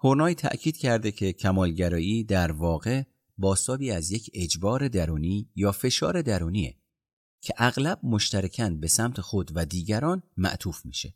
هورنای 0.05 0.35
تأکید 0.35 0.77
کرده 0.77 1.13
که 1.13 1.33
کمالگرایی 1.33 2.25
در 2.25 2.53
واقع 2.53 3.03
باسابی 3.39 3.91
از 3.91 4.11
یک 4.11 4.31
اجبار 4.35 4.89
درونی 4.89 5.51
یا 5.55 5.73
فشار 5.73 6.23
درونیه 6.23 6.82
که 7.43 7.55
اغلب 7.57 8.01
مشترکن 8.03 8.81
به 8.81 8.89
سمت 8.89 9.21
خود 9.21 9.51
و 9.55 9.65
دیگران 9.65 10.23
معطوف 10.37 10.87
میشه. 10.87 11.15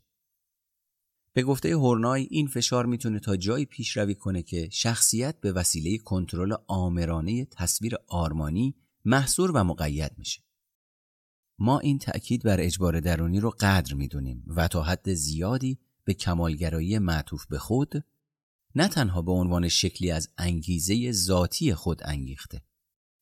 به 1.33 1.43
گفته 1.43 1.69
هورنای 1.69 2.27
این 2.31 2.47
فشار 2.47 2.85
می‌تونه 2.85 3.19
تا 3.19 3.35
جایی 3.35 3.65
پیشروی 3.65 4.15
کنه 4.15 4.43
که 4.43 4.69
شخصیت 4.71 5.39
به 5.41 5.51
وسیله 5.51 5.97
کنترل 5.97 6.55
آمرانه 6.67 7.45
تصویر 7.45 7.95
آرمانی 8.07 8.75
محصور 9.05 9.51
و 9.51 9.63
مقید 9.63 10.11
میشه. 10.17 10.41
ما 11.59 11.79
این 11.79 11.99
تأکید 11.99 12.43
بر 12.43 12.61
اجبار 12.61 12.99
درونی 12.99 13.39
رو 13.39 13.49
قدر 13.59 13.93
می‌دونیم 13.93 14.43
و 14.47 14.67
تا 14.67 14.83
حد 14.83 15.13
زیادی 15.13 15.79
به 16.03 16.13
کمالگرایی 16.13 16.99
معطوف 16.99 17.45
به 17.45 17.59
خود 17.59 18.03
نه 18.75 18.87
تنها 18.87 19.21
به 19.21 19.31
عنوان 19.31 19.67
شکلی 19.67 20.11
از 20.11 20.29
انگیزه 20.37 21.11
ذاتی 21.11 21.73
خود 21.73 22.01
انگیخته 22.05 22.61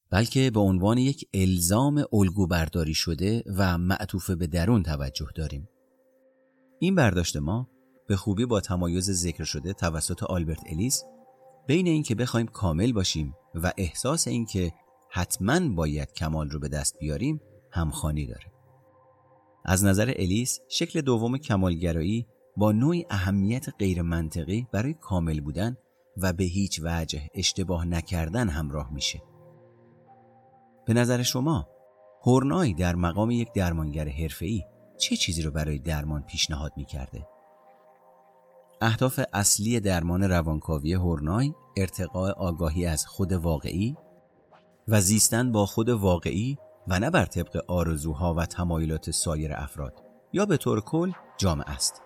بلکه 0.09 0.51
به 0.51 0.59
عنوان 0.59 0.97
یک 0.97 1.29
الزام 1.33 2.03
الگو 2.13 2.47
برداری 2.47 2.93
شده 2.93 3.43
و 3.57 3.77
معطوف 3.77 4.29
به 4.29 4.47
درون 4.47 4.83
توجه 4.83 5.27
داریم 5.35 5.69
این 6.79 6.95
برداشت 6.95 7.37
ما 7.37 7.69
به 8.07 8.15
خوبی 8.15 8.45
با 8.45 8.61
تمایز 8.61 9.11
ذکر 9.11 9.43
شده 9.43 9.73
توسط 9.73 10.23
آلبرت 10.23 10.61
الیس 10.69 11.03
بین 11.67 11.87
اینکه 11.87 12.15
بخوایم 12.15 12.47
کامل 12.47 12.91
باشیم 12.91 13.33
و 13.55 13.73
احساس 13.77 14.27
اینکه 14.27 14.73
حتما 15.11 15.69
باید 15.69 16.13
کمال 16.13 16.49
رو 16.49 16.59
به 16.59 16.67
دست 16.67 16.99
بیاریم 16.99 17.41
همخانی 17.71 18.27
داره 18.27 18.51
از 19.65 19.83
نظر 19.83 20.13
الیس 20.17 20.59
شکل 20.69 21.01
دوم 21.01 21.37
کمالگرایی 21.37 22.27
با 22.57 22.71
نوعی 22.71 23.05
اهمیت 23.09 23.65
غیر 23.79 24.01
منطقی 24.01 24.67
برای 24.71 24.93
کامل 24.93 25.41
بودن 25.41 25.77
و 26.17 26.33
به 26.33 26.43
هیچ 26.43 26.81
وجه 26.83 27.29
اشتباه 27.33 27.85
نکردن 27.85 28.49
همراه 28.49 28.93
میشه. 28.93 29.21
به 30.85 30.93
نظر 30.93 31.23
شما 31.23 31.67
هورنای 32.25 32.73
در 32.73 32.95
مقام 32.95 33.31
یک 33.31 33.53
درمانگر 33.53 34.09
حرفه‌ای 34.09 34.63
چه 34.97 35.15
چیزی 35.15 35.41
رو 35.41 35.51
برای 35.51 35.79
درمان 35.79 36.21
پیشنهاد 36.21 36.71
می‌کرده؟ 36.77 37.27
اهداف 38.81 39.19
اصلی 39.33 39.79
درمان 39.79 40.23
روانکاوی 40.23 40.93
هورنای 40.93 41.53
ارتقاء 41.77 42.31
آگاهی 42.31 42.85
از 42.85 43.05
خود 43.05 43.33
واقعی 43.33 43.97
و 44.87 45.01
زیستن 45.01 45.51
با 45.51 45.65
خود 45.65 45.89
واقعی 45.89 46.57
و 46.87 46.99
نه 46.99 47.09
بر 47.09 47.25
طبق 47.25 47.63
آرزوها 47.67 48.33
و 48.33 48.45
تمایلات 48.45 49.11
سایر 49.11 49.53
افراد 49.53 50.03
یا 50.33 50.45
به 50.45 50.57
طور 50.57 50.81
کل 50.81 51.11
جامعه 51.37 51.69
است. 51.69 52.04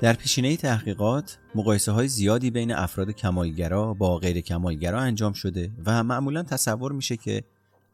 در 0.00 0.12
پیشینه 0.12 0.56
تحقیقات 0.56 1.38
مقایسه 1.54 1.92
های 1.92 2.08
زیادی 2.08 2.50
بین 2.50 2.72
افراد 2.72 3.10
کمالگرا 3.10 3.94
با 3.94 4.18
غیر 4.18 4.40
کمالگرا 4.40 5.00
انجام 5.00 5.32
شده 5.32 5.72
و 5.86 6.04
معمولا 6.04 6.42
تصور 6.42 6.92
میشه 6.92 7.16
که 7.16 7.44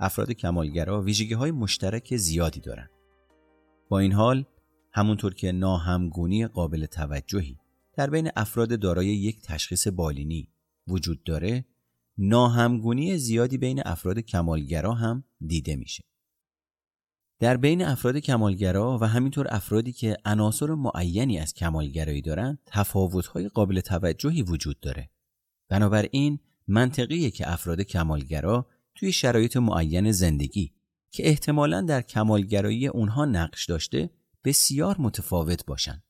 افراد 0.00 0.32
کمالگرا 0.32 1.02
ویژگی 1.02 1.34
های 1.34 1.50
مشترک 1.50 2.16
زیادی 2.16 2.60
دارند. 2.60 2.90
با 3.88 3.98
این 3.98 4.12
حال 4.12 4.44
همونطور 4.92 5.34
که 5.34 5.52
ناهمگونی 5.52 6.46
قابل 6.46 6.86
توجهی 6.86 7.56
در 7.96 8.10
بین 8.10 8.30
افراد 8.36 8.80
دارای 8.80 9.06
یک 9.06 9.42
تشخیص 9.42 9.88
بالینی 9.88 10.48
وجود 10.88 11.24
داره 11.24 11.64
ناهمگونی 12.18 13.18
زیادی 13.18 13.58
بین 13.58 13.82
افراد 13.84 14.18
کمالگرا 14.18 14.94
هم 14.94 15.24
دیده 15.46 15.76
میشه. 15.76 16.04
در 17.38 17.56
بین 17.56 17.82
افراد 17.82 18.16
کمالگرا 18.16 18.98
و 18.98 19.04
همینطور 19.04 19.46
افرادی 19.50 19.92
که 19.92 20.16
عناصر 20.24 20.66
معینی 20.66 21.38
از 21.38 21.54
کمالگرایی 21.54 22.22
دارند 22.22 22.58
تفاوت‌های 22.66 23.48
قابل 23.48 23.80
توجهی 23.80 24.42
وجود 24.42 24.80
داره. 24.80 25.10
بنابراین 25.68 26.38
منطقیه 26.68 27.30
که 27.30 27.52
افراد 27.52 27.80
کمالگرا 27.80 28.66
توی 28.94 29.12
شرایط 29.12 29.56
معین 29.56 30.12
زندگی 30.12 30.72
که 31.10 31.28
احتمالا 31.28 31.80
در 31.80 32.02
کمالگرایی 32.02 32.86
اونها 32.86 33.24
نقش 33.24 33.66
داشته 33.66 34.10
بسیار 34.44 34.96
متفاوت 34.98 35.66
باشن. 35.66 36.02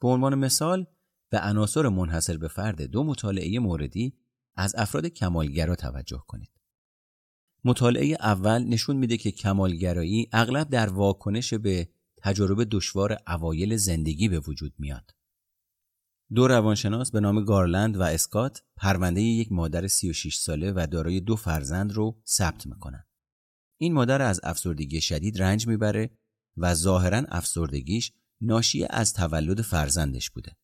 به 0.00 0.08
عنوان 0.08 0.34
مثال 0.34 0.86
به 1.30 1.38
عناصر 1.38 1.88
منحصر 1.88 2.36
به 2.36 2.48
فرد 2.48 2.82
دو 2.82 3.04
مطالعه 3.04 3.58
موردی 3.58 4.18
از 4.56 4.74
افراد 4.78 5.06
کمالگرا 5.06 5.76
توجه 5.76 6.24
کنید. 6.28 6.61
مطالعه 7.64 8.16
اول 8.20 8.64
نشون 8.64 8.96
میده 8.96 9.16
که 9.16 9.30
کمالگرایی 9.30 10.28
اغلب 10.32 10.68
در 10.68 10.88
واکنش 10.88 11.54
به 11.54 11.88
تجربه 12.22 12.64
دشوار 12.64 13.18
اوایل 13.26 13.76
زندگی 13.76 14.28
به 14.28 14.40
وجود 14.40 14.74
میاد. 14.78 15.10
دو 16.34 16.48
روانشناس 16.48 17.10
به 17.10 17.20
نام 17.20 17.44
گارلند 17.44 17.96
و 17.96 18.02
اسکات 18.02 18.62
پرونده 18.76 19.20
یک 19.20 19.52
مادر 19.52 19.86
36 19.86 20.36
ساله 20.36 20.72
و 20.72 20.86
دارای 20.90 21.20
دو 21.20 21.36
فرزند 21.36 21.92
رو 21.92 22.22
ثبت 22.26 22.66
می‌کنن. 22.66 23.04
این 23.80 23.92
مادر 23.92 24.22
از 24.22 24.40
افسردگی 24.42 25.00
شدید 25.00 25.42
رنج 25.42 25.66
می‌بره 25.66 26.10
و 26.56 26.74
ظاهرا 26.74 27.22
افسردگیش 27.28 28.12
ناشی 28.40 28.86
از 28.90 29.12
تولد 29.12 29.60
فرزندش 29.60 30.30
بوده. 30.30 30.56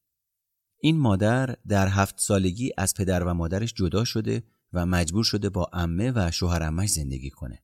این 0.80 0.98
مادر 0.98 1.56
در 1.68 1.88
هفت 1.88 2.20
سالگی 2.20 2.72
از 2.78 2.94
پدر 2.94 3.24
و 3.24 3.34
مادرش 3.34 3.74
جدا 3.74 4.04
شده 4.04 4.42
و 4.72 4.87
مجبور 4.87 5.24
شده 5.24 5.50
با 5.50 5.70
امه 5.72 6.12
و 6.14 6.31
شوهر 6.31 6.87
زندگی 6.87 7.31
کنه. 7.31 7.62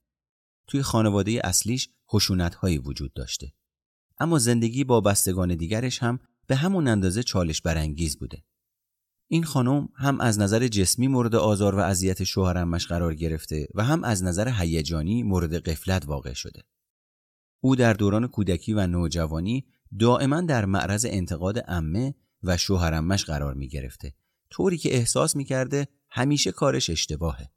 توی 0.66 0.82
خانواده 0.82 1.40
اصلیش 1.44 1.88
خشونت 2.10 2.54
هایی 2.54 2.78
وجود 2.78 3.12
داشته. 3.12 3.52
اما 4.18 4.38
زندگی 4.38 4.84
با 4.84 5.00
بستگان 5.00 5.54
دیگرش 5.54 6.02
هم 6.02 6.18
به 6.46 6.56
همون 6.56 6.88
اندازه 6.88 7.22
چالش 7.22 7.62
برانگیز 7.62 8.18
بوده. 8.18 8.44
این 9.28 9.44
خانم 9.44 9.88
هم 9.94 10.20
از 10.20 10.38
نظر 10.38 10.68
جسمی 10.68 11.08
مورد 11.08 11.34
آزار 11.34 11.74
و 11.74 11.78
اذیت 11.78 12.24
شوهرمش 12.24 12.86
قرار 12.86 13.14
گرفته 13.14 13.68
و 13.74 13.84
هم 13.84 14.04
از 14.04 14.22
نظر 14.22 14.52
هیجانی 14.58 15.22
مورد 15.22 15.54
قفلت 15.54 16.06
واقع 16.06 16.32
شده. 16.32 16.62
او 17.60 17.76
در 17.76 17.92
دوران 17.92 18.26
کودکی 18.26 18.72
و 18.72 18.86
نوجوانی 18.86 19.66
دائما 19.98 20.40
در 20.40 20.64
معرض 20.64 21.06
انتقاد 21.08 21.64
امه 21.68 22.14
و 22.42 22.56
شوهرمش 22.56 23.24
قرار 23.24 23.54
می 23.54 23.68
گرفته 23.68 24.14
طوری 24.50 24.78
که 24.78 24.94
احساس 24.94 25.36
می 25.36 25.44
کرده 25.44 25.88
همیشه 26.16 26.52
کارش 26.52 26.90
اشتباهه. 26.90 27.50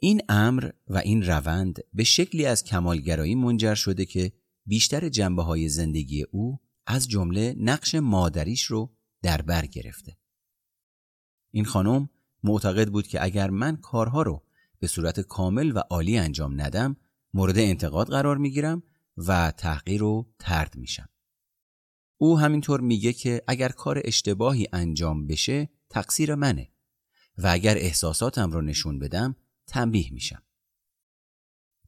این 0.00 0.22
امر 0.28 0.70
و 0.88 0.98
این 0.98 1.26
روند 1.26 1.78
به 1.92 2.04
شکلی 2.04 2.46
از 2.46 2.64
کمالگرایی 2.64 3.34
منجر 3.34 3.74
شده 3.74 4.04
که 4.04 4.32
بیشتر 4.66 5.08
جنبه 5.08 5.42
های 5.42 5.68
زندگی 5.68 6.22
او 6.22 6.60
از 6.86 7.08
جمله 7.08 7.54
نقش 7.58 7.94
مادریش 7.94 8.64
رو 8.64 8.96
در 9.22 9.42
بر 9.42 9.66
گرفته. 9.66 10.16
این 11.50 11.64
خانم 11.64 12.10
معتقد 12.42 12.88
بود 12.88 13.06
که 13.06 13.24
اگر 13.24 13.50
من 13.50 13.76
کارها 13.76 14.22
رو 14.22 14.42
به 14.78 14.86
صورت 14.86 15.20
کامل 15.20 15.72
و 15.76 15.78
عالی 15.78 16.18
انجام 16.18 16.60
ندم 16.60 16.96
مورد 17.34 17.58
انتقاد 17.58 18.06
قرار 18.06 18.36
می‌گیرم 18.36 18.82
و 19.16 19.50
تحقیر 19.50 20.02
و 20.02 20.32
ترد 20.38 20.76
میشم. 20.76 21.08
او 22.16 22.38
همینطور 22.38 22.80
میگه 22.80 23.12
که 23.12 23.42
اگر 23.48 23.68
کار 23.68 24.02
اشتباهی 24.04 24.66
انجام 24.72 25.26
بشه 25.26 25.68
تقصیر 25.90 26.34
منه 26.34 26.70
و 27.42 27.46
اگر 27.46 27.76
احساساتم 27.78 28.50
رو 28.50 28.60
نشون 28.60 28.98
بدم 28.98 29.36
تنبیه 29.66 30.12
میشم. 30.12 30.42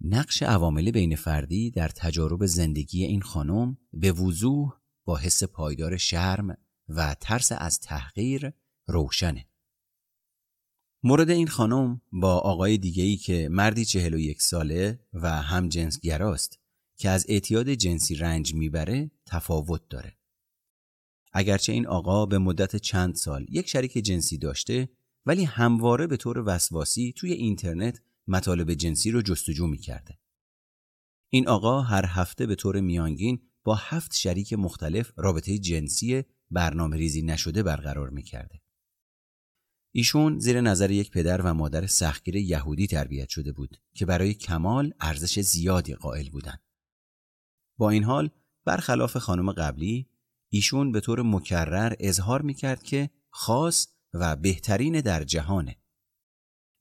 نقش 0.01 0.43
عوامل 0.43 0.91
بین 0.91 1.17
فردی 1.17 1.71
در 1.71 1.89
تجارب 1.89 2.47
زندگی 2.47 3.05
این 3.05 3.23
خانم 3.23 3.79
به 3.93 4.13
وضوح 4.13 4.73
با 5.05 5.17
حس 5.17 5.45
پایدار 5.45 5.97
شرم 5.97 6.57
و 6.89 7.17
ترس 7.21 7.53
از 7.53 7.81
تحقیر 7.81 8.53
روشنه. 8.87 9.47
مورد 11.03 11.31
این 11.31 11.47
خانم 11.47 12.01
با 12.13 12.39
آقای 12.39 12.79
دیگهی 12.79 13.17
که 13.17 13.49
مردی 13.51 13.85
چهل 13.85 14.15
و 14.15 14.19
یک 14.19 14.43
ساله 14.43 15.01
و 15.13 15.43
هم 15.43 15.69
گراست 16.03 16.59
که 16.97 17.09
از 17.09 17.27
اعتیاد 17.29 17.71
جنسی 17.71 18.15
رنج 18.15 18.55
می‌بره 18.55 19.11
تفاوت 19.27 19.89
داره. 19.89 20.17
اگرچه 21.33 21.73
این 21.73 21.87
آقا 21.87 22.27
به 22.27 22.39
مدت 22.39 22.77
چند 22.77 23.15
سال 23.15 23.47
یک 23.49 23.69
شریک 23.69 23.93
جنسی 23.99 24.39
داشته 24.39 24.89
ولی 25.27 25.45
همواره 25.45 26.07
به 26.07 26.17
طور 26.17 26.43
وسواسی 26.47 27.15
توی 27.17 27.33
اینترنت 27.33 28.03
مطالب 28.27 28.75
جنسی 28.75 29.11
رو 29.11 29.23
جستجو 29.23 29.67
می‌کرده. 29.67 30.19
این 31.29 31.49
آقا 31.49 31.81
هر 31.81 32.05
هفته 32.07 32.47
به 32.47 32.55
طور 32.55 32.81
میانگین 32.81 33.43
با 33.65 33.75
هفت 33.75 34.15
شریک 34.15 34.53
مختلف 34.53 35.13
رابطه 35.17 35.59
جنسی 35.59 36.25
برنامه 36.51 36.97
ریزی 36.97 37.23
نشده 37.23 37.63
برقرار 37.63 38.11
می‌کرده. 38.11 38.63
ایشون 39.95 40.39
زیر 40.39 40.61
نظر 40.61 40.91
یک 40.91 41.11
پدر 41.11 41.41
و 41.41 41.55
مادر 41.55 41.87
سختگیر 41.87 42.37
یهودی 42.37 42.87
تربیت 42.87 43.29
شده 43.29 43.53
بود 43.53 43.77
که 43.95 44.07
برای 44.07 44.35
کمال 44.35 44.95
ارزش 45.01 45.41
زیادی 45.41 45.95
قائل 45.95 46.31
بودند. 46.31 46.63
با 47.79 47.91
این 47.91 48.05
حال 48.05 48.31
برخلاف 48.65 49.17
خانم 49.17 49.53
قبلی 49.53 50.09
ایشون 50.49 50.93
به 50.93 51.01
طور 51.01 51.23
مکرر 51.23 51.95
اظهار 52.01 52.43
می‌کرد 52.43 52.83
که 52.83 53.11
خاص 53.31 53.87
و 54.15 54.37
بهترین 54.37 55.01
در 55.01 55.25
جهانه. 55.25 55.77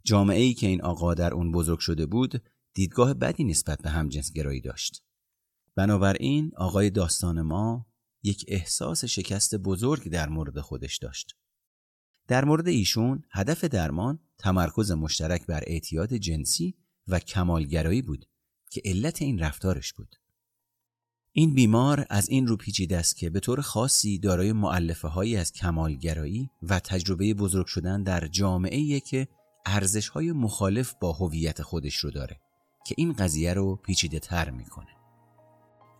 جامعه 0.04 0.42
ای 0.42 0.54
که 0.54 0.68
این 0.68 0.82
آقا 0.82 1.14
در 1.14 1.34
اون 1.34 1.52
بزرگ 1.52 1.80
شده 1.80 2.06
بود 2.06 2.44
دیدگاه 2.74 3.14
بدی 3.14 3.44
نسبت 3.44 3.82
به 3.82 3.90
همجنسگرایی 3.90 4.62
داشت. 4.62 5.04
بنابراین 5.76 6.52
آقای 6.58 6.90
داستان 6.90 7.42
ما 7.42 7.88
یک 8.24 8.46
احساس 8.48 9.06
شکست 9.06 9.56
بزرگ 9.56 10.10
در 10.10 10.30
مورد 10.30 10.60
خودش 10.60 10.98
داشت. 10.98 11.38
در 12.28 12.46
مورد 12.46 12.68
ایشون 12.68 13.24
هدف 13.32 13.64
درمان 13.64 14.20
تمرکز 14.38 14.92
مشترک 14.92 15.46
بر 15.46 15.64
اعتیاد 15.68 16.14
جنسی 16.14 16.78
و 17.08 17.20
کمالگرایی 17.20 18.02
بود 18.02 18.26
که 18.72 18.82
علت 18.86 19.22
این 19.22 19.40
رفتارش 19.40 19.94
بود. 19.94 20.16
این 21.34 21.54
بیمار 21.54 22.06
از 22.10 22.30
این 22.30 22.48
رو 22.48 22.58
پیچیده 22.58 22.98
است 22.98 23.18
که 23.18 23.30
به 23.30 23.40
طور 23.40 23.62
خاصی 23.62 24.20
دارای 24.20 24.54
معلفه 24.54 25.08
هایی 25.08 25.38
از 25.38 25.52
کمالگرایی 25.52 26.50
و 26.62 26.80
تجربه 26.80 27.34
بزرگ 27.34 27.66
شدن 27.66 28.04
در 28.04 28.28
جامعه 28.28 29.00
که 29.00 29.28
ارزش 29.66 30.08
های 30.08 30.32
مخالف 30.32 30.94
با 31.02 31.12
هویت 31.14 31.62
خودش 31.62 31.96
رو 31.96 32.12
داره 32.12 32.40
که 32.86 32.96
این 32.98 33.14
قضیه 33.14 33.54
رو 33.54 33.76
پیچیده 33.76 34.20
تر 34.20 34.50
می‌کنه. 34.50 34.88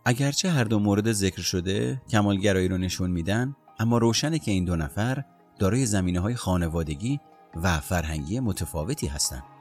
اگرچه 0.04 0.50
هر 0.50 0.64
دو 0.64 0.78
مورد 0.78 1.12
ذکر 1.12 1.42
شده 1.42 2.02
کمالگرایی 2.10 2.68
رو 2.68 2.78
نشون 2.78 3.10
میدن 3.10 3.56
اما 3.78 3.98
روشنه 3.98 4.38
که 4.38 4.50
این 4.50 4.64
دو 4.64 4.76
نفر 4.76 5.24
دارای 5.58 5.86
زمینه 5.86 6.20
های 6.20 6.34
خانوادگی 6.34 7.20
و 7.62 7.80
فرهنگی 7.80 8.40
متفاوتی 8.40 9.06
هستند. 9.06 9.51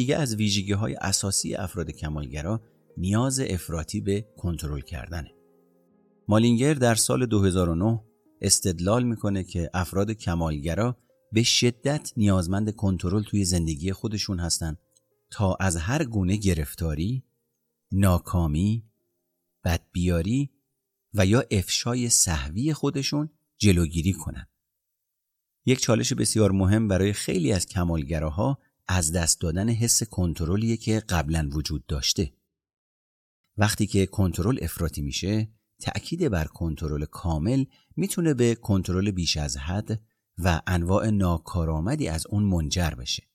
دیگه 0.00 0.16
از 0.16 0.36
ویژگی 0.36 0.72
های 0.72 0.94
اساسی 0.94 1.54
افراد 1.54 1.90
کمالگرا 1.90 2.60
نیاز 2.96 3.40
افراطی 3.40 4.00
به 4.00 4.28
کنترل 4.36 4.80
کردنه. 4.80 5.34
مالینگر 6.28 6.74
در 6.74 6.94
سال 6.94 7.26
2009 7.26 8.04
استدلال 8.40 9.02
می‌کنه 9.02 9.44
که 9.44 9.70
افراد 9.74 10.10
کمالگرا 10.10 10.96
به 11.32 11.42
شدت 11.42 12.12
نیازمند 12.16 12.74
کنترل 12.74 13.22
توی 13.22 13.44
زندگی 13.44 13.92
خودشون 13.92 14.40
هستند 14.40 14.78
تا 15.30 15.54
از 15.60 15.76
هر 15.76 16.04
گونه 16.04 16.36
گرفتاری، 16.36 17.24
ناکامی، 17.92 18.84
بدبیاری 19.64 20.50
و 21.14 21.26
یا 21.26 21.44
افشای 21.50 22.08
صحوی 22.08 22.72
خودشون 22.72 23.30
جلوگیری 23.58 24.12
کنند. 24.12 24.48
یک 25.66 25.80
چالش 25.80 26.12
بسیار 26.12 26.50
مهم 26.50 26.88
برای 26.88 27.12
خیلی 27.12 27.52
از 27.52 27.66
کمالگراها 27.66 28.58
از 28.88 29.12
دست 29.12 29.40
دادن 29.40 29.68
حس 29.68 30.02
کنترلیه 30.02 30.76
که 30.76 31.00
قبلا 31.00 31.48
وجود 31.52 31.86
داشته 31.86 32.32
وقتی 33.56 33.86
که 33.86 34.06
کنترل 34.06 34.58
افراطی 34.62 35.02
میشه 35.02 35.48
تأکید 35.80 36.28
بر 36.28 36.44
کنترل 36.44 37.04
کامل 37.04 37.64
می‌تونه 37.96 38.34
به 38.34 38.54
کنترل 38.54 39.10
بیش 39.10 39.36
از 39.36 39.56
حد 39.56 40.00
و 40.38 40.62
انواع 40.66 41.10
ناکارآمدی 41.10 42.08
از 42.08 42.26
اون 42.26 42.42
منجر 42.42 42.90
بشه 42.90 43.30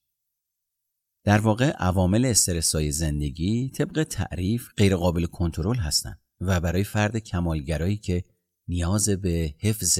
در 1.24 1.38
واقع 1.38 1.72
عوامل 1.72 2.26
استرسای 2.26 2.92
زندگی 2.92 3.70
طبق 3.70 4.04
تعریف 4.04 4.70
غیرقابل 4.78 5.26
کنترل 5.26 5.76
هستند 5.76 6.20
و 6.42 6.60
برای 6.60 6.84
فرد 6.84 7.18
کمالگرایی 7.18 7.98
که 7.98 8.24
نیاز 8.68 9.10
به 9.10 9.56
حفظ 9.60 10.00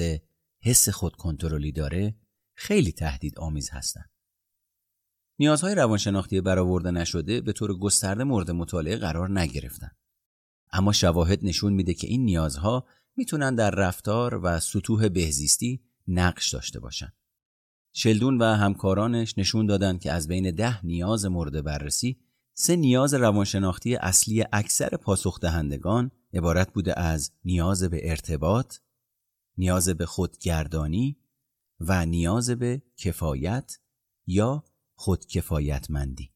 حس 0.62 0.88
خود 0.88 1.16
کنترلی 1.16 1.72
داره 1.72 2.14
خیلی 2.56 2.92
تهدید 2.92 3.38
آمیز 3.38 3.70
هستند. 3.70 4.10
نیازهای 5.38 5.74
روانشناختی 5.74 6.40
برآورده 6.40 6.90
نشده 6.90 7.40
به 7.40 7.52
طور 7.52 7.78
گسترده 7.78 8.24
مورد 8.24 8.50
مطالعه 8.50 8.96
قرار 8.96 9.40
نگرفتن. 9.40 9.90
اما 10.72 10.92
شواهد 10.92 11.38
نشون 11.42 11.72
میده 11.72 11.94
که 11.94 12.06
این 12.06 12.24
نیازها 12.24 12.86
می‌تونن 13.16 13.54
در 13.54 13.70
رفتار 13.70 14.40
و 14.42 14.60
سطوح 14.60 15.08
بهزیستی 15.08 15.80
نقش 16.08 16.54
داشته 16.54 16.80
باشن. 16.80 17.12
شلدون 17.92 18.38
و 18.38 18.44
همکارانش 18.44 19.38
نشون 19.38 19.66
دادن 19.66 19.98
که 19.98 20.12
از 20.12 20.28
بین 20.28 20.50
ده 20.50 20.86
نیاز 20.86 21.26
مورد 21.26 21.64
بررسی 21.64 22.20
سه 22.54 22.76
نیاز 22.76 23.14
روانشناختی 23.14 23.96
اصلی 23.96 24.44
اکثر 24.52 24.88
پاسخ 24.88 25.40
دهندگان 25.40 26.10
عبارت 26.34 26.72
بوده 26.72 27.00
از 27.00 27.32
نیاز 27.44 27.84
به 27.84 28.10
ارتباط، 28.10 28.76
نیاز 29.58 29.88
به 29.88 30.06
خودگردانی 30.06 31.18
و 31.80 32.06
نیاز 32.06 32.50
به 32.50 32.82
کفایت 32.96 33.78
یا 34.26 34.64
خودکفایتمندی 34.96 36.30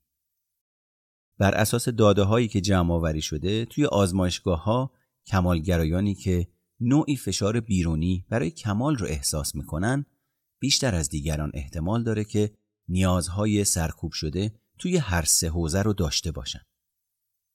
بر 1.39 1.55
اساس 1.55 1.89
داده 1.89 2.23
هایی 2.23 2.49
که 2.49 2.61
جمع 2.61 2.95
آوری 2.95 3.23
شده 3.23 3.65
توی 3.65 3.87
آزمایشگاه 3.87 4.65
ها 4.65 4.93
کمالگرایانی 5.27 6.15
که 6.15 6.49
نوعی 6.81 7.17
فشار 7.17 7.61
بیرونی 7.61 8.25
برای 8.29 8.51
کمال 8.51 8.97
رو 8.97 9.07
احساس 9.07 9.55
می‌کنن 9.55 10.07
بیشتر 10.59 10.95
از 10.95 11.09
دیگران 11.09 11.51
احتمال 11.55 12.05
داره 12.05 12.25
که 12.25 12.55
نیازهای 12.89 13.65
سرکوب 13.65 14.13
شده 14.13 14.55
توی 14.79 14.97
هر 14.97 15.25
سه 15.25 15.49
حوزه 15.49 15.83
رو 15.83 15.93
داشته 15.93 16.33
باشن. 16.33 16.61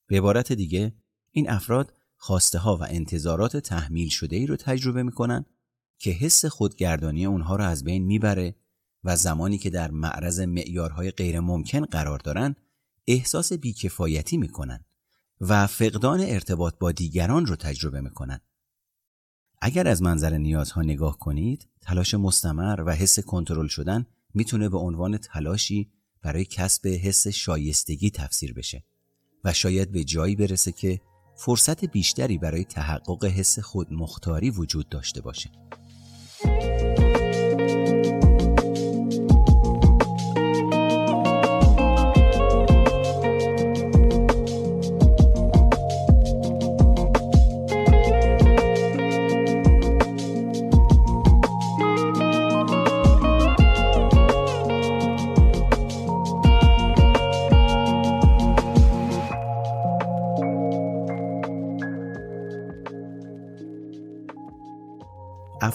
به 0.07 0.17
عبارت 0.17 0.51
دیگه 0.51 0.93
این 1.31 1.49
افراد 1.49 1.93
خواسته 2.17 2.59
ها 2.59 2.77
و 2.77 2.83
انتظارات 2.89 3.57
تحمیل 3.57 4.09
شده 4.09 4.35
ای 4.35 4.45
رو 4.45 4.55
تجربه 4.55 5.03
می‌کنن 5.03 5.45
که 5.99 6.11
حس 6.11 6.45
خودگردانی 6.45 7.25
اونها 7.25 7.55
رو 7.55 7.63
از 7.63 7.83
بین 7.83 8.05
می‌بره 8.05 8.55
و 9.05 9.15
زمانی 9.15 9.57
که 9.57 9.69
در 9.69 9.91
معرض 9.91 10.39
معیارهای 10.39 11.11
غیر 11.11 11.39
ممکن 11.39 11.85
قرار 11.85 12.19
دارند 12.19 12.55
احساس 13.07 13.53
بیکفایتی 13.53 14.37
می‌کنن 14.37 14.85
و 15.41 15.67
فقدان 15.67 16.19
ارتباط 16.19 16.77
با 16.79 16.91
دیگران 16.91 17.45
رو 17.45 17.55
تجربه 17.55 18.01
می‌کنن. 18.01 18.39
اگر 19.61 19.87
از 19.87 20.01
منظر 20.01 20.37
نیازها 20.37 20.81
نگاه 20.81 21.19
کنید، 21.19 21.67
تلاش 21.81 22.13
مستمر 22.13 22.83
و 22.85 22.95
حس 22.95 23.19
کنترل 23.19 23.67
شدن 23.67 24.05
می‌تونه 24.33 24.69
به 24.69 24.77
عنوان 24.77 25.17
تلاشی 25.17 25.91
برای 26.21 26.45
کسب 26.45 26.87
حس 26.87 27.27
شایستگی 27.27 28.09
تفسیر 28.09 28.53
بشه 28.53 28.83
و 29.43 29.53
شاید 29.53 29.91
به 29.91 30.03
جایی 30.03 30.35
برسه 30.35 30.71
که 30.71 31.01
فرصت 31.37 31.85
بیشتری 31.85 32.37
برای 32.37 32.63
تحقق 32.63 33.25
حس 33.25 33.59
خودمختاری 33.59 34.49
وجود 34.49 34.89
داشته 34.89 35.21
باشه. 35.21 35.51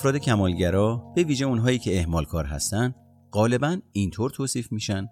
افراد 0.01 0.17
کمالگرا 0.17 0.97
به 0.97 1.25
ویژه 1.25 1.45
اونهایی 1.45 1.79
که 1.79 1.99
اهمال 2.01 2.25
کار 2.25 2.45
هستن 2.45 2.95
غالبا 3.33 3.79
اینطور 3.93 4.31
توصیف 4.31 4.73
میشن 4.73 5.09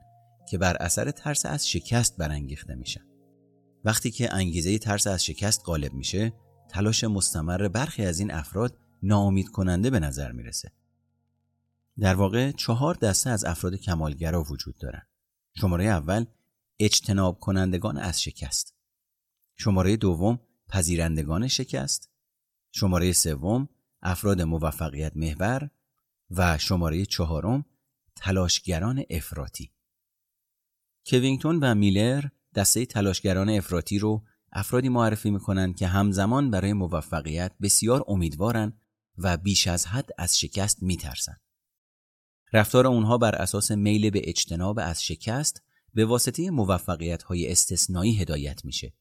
که 0.50 0.58
بر 0.58 0.76
اثر 0.76 1.10
ترس 1.10 1.46
از 1.46 1.68
شکست 1.68 2.16
برانگیخته 2.16 2.74
میشن. 2.74 3.00
وقتی 3.84 4.10
که 4.10 4.34
انگیزه 4.34 4.78
ترس 4.78 5.06
از 5.06 5.24
شکست 5.24 5.62
غالب 5.64 5.94
میشه 5.94 6.32
تلاش 6.68 7.04
مستمر 7.04 7.68
برخی 7.68 8.04
از 8.04 8.20
این 8.20 8.30
افراد 8.30 8.78
ناامید 9.02 9.48
کننده 9.48 9.90
به 9.90 10.00
نظر 10.00 10.32
می‌رسه. 10.32 10.72
در 11.98 12.14
واقع 12.14 12.50
چهار 12.50 12.94
دسته 12.94 13.30
از 13.30 13.44
افراد 13.44 13.74
کمالگرا 13.74 14.42
وجود 14.42 14.76
دارن. 14.78 15.02
شماره 15.60 15.84
اول 15.84 16.24
اجتناب 16.78 17.40
کنندگان 17.40 17.98
از 17.98 18.22
شکست. 18.22 18.74
شماره 19.56 19.96
دوم 19.96 20.40
پذیرندگان 20.68 21.48
شکست. 21.48 22.10
شماره 22.72 23.12
سوم 23.12 23.68
افراد 24.02 24.42
موفقیت 24.42 25.16
محور 25.16 25.70
و 26.30 26.58
شماره 26.58 27.06
چهارم 27.06 27.64
تلاشگران 28.16 29.04
افراطی 29.10 29.72
کوینگتون 31.06 31.58
و 31.62 31.74
میلر 31.74 32.24
دسته 32.54 32.86
تلاشگران 32.86 33.50
افراطی 33.50 33.98
رو 33.98 34.24
افرادی 34.52 34.88
معرفی 34.88 35.30
می‌کنند 35.30 35.76
که 35.76 35.86
همزمان 35.86 36.50
برای 36.50 36.72
موفقیت 36.72 37.52
بسیار 37.62 38.04
امیدوارن 38.08 38.72
و 39.18 39.36
بیش 39.36 39.66
از 39.66 39.86
حد 39.86 40.10
از 40.18 40.40
شکست 40.40 40.82
میترسن. 40.82 41.36
رفتار 42.52 42.86
اونها 42.86 43.18
بر 43.18 43.34
اساس 43.34 43.70
میل 43.70 44.10
به 44.10 44.20
اجتناب 44.24 44.78
از 44.82 45.04
شکست 45.04 45.62
به 45.94 46.04
واسطه 46.04 46.50
موفقیت 46.50 47.22
های 47.22 47.52
استثنایی 47.52 48.18
هدایت 48.18 48.64
میشه 48.64 48.92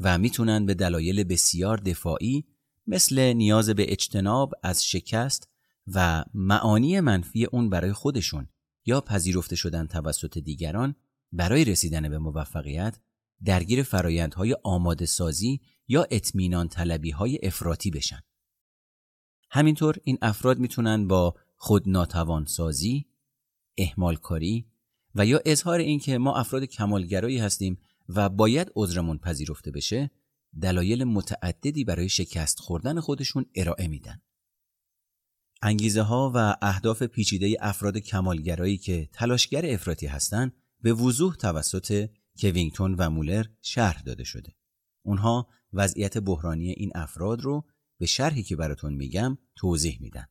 و 0.00 0.18
می‌تونن 0.18 0.66
به 0.66 0.74
دلایل 0.74 1.24
بسیار 1.24 1.76
دفاعی 1.76 2.44
مثل 2.86 3.32
نیاز 3.32 3.70
به 3.70 3.92
اجتناب 3.92 4.54
از 4.62 4.84
شکست 4.84 5.48
و 5.86 6.24
معانی 6.34 7.00
منفی 7.00 7.44
اون 7.44 7.70
برای 7.70 7.92
خودشون 7.92 8.48
یا 8.86 9.00
پذیرفته 9.00 9.56
شدن 9.56 9.86
توسط 9.86 10.38
دیگران 10.38 10.94
برای 11.32 11.64
رسیدن 11.64 12.08
به 12.08 12.18
موفقیت 12.18 12.98
درگیر 13.44 13.82
فرایندهای 13.82 14.56
آماده 14.62 15.06
سازی 15.06 15.60
یا 15.88 16.06
اطمینان 16.10 16.68
طلبی 16.68 17.10
های 17.10 17.38
افراطی 17.42 17.90
بشن. 17.90 18.20
همینطور 19.50 19.96
این 20.04 20.18
افراد 20.22 20.58
می‌تونن 20.58 21.08
با 21.08 21.34
خود 21.56 21.88
ناتوان 21.88 22.46
سازی، 22.46 23.06
احمال 23.76 24.16
کاری 24.16 24.66
و 25.14 25.26
یا 25.26 25.40
اظهار 25.44 25.78
اینکه 25.78 26.18
ما 26.18 26.36
افراد 26.36 26.64
کمالگرایی 26.64 27.38
هستیم 27.38 27.78
و 28.08 28.28
باید 28.28 28.72
عذرمون 28.76 29.18
پذیرفته 29.18 29.70
بشه 29.70 30.10
دلایل 30.60 31.04
متعددی 31.04 31.84
برای 31.84 32.08
شکست 32.08 32.58
خوردن 32.58 33.00
خودشون 33.00 33.46
ارائه 33.54 33.88
میدن. 33.88 34.22
انگیزه 35.62 36.02
ها 36.02 36.32
و 36.34 36.56
اهداف 36.62 37.02
پیچیده 37.02 37.56
افراد 37.60 37.98
کمالگرایی 37.98 38.78
که 38.78 39.08
تلاشگر 39.12 39.74
افراطی 39.74 40.06
هستند 40.06 40.52
به 40.80 40.92
وضوح 40.92 41.34
توسط 41.34 42.08
کوینگتون 42.38 42.94
و 42.94 43.10
مولر 43.10 43.46
شرح 43.60 44.02
داده 44.02 44.24
شده. 44.24 44.54
اونها 45.04 45.48
وضعیت 45.72 46.18
بحرانی 46.18 46.70
این 46.70 46.92
افراد 46.94 47.40
رو 47.40 47.64
به 47.98 48.06
شرحی 48.06 48.42
که 48.42 48.56
براتون 48.56 48.94
میگم 48.94 49.38
توضیح 49.56 49.98
میدن. 50.00 50.26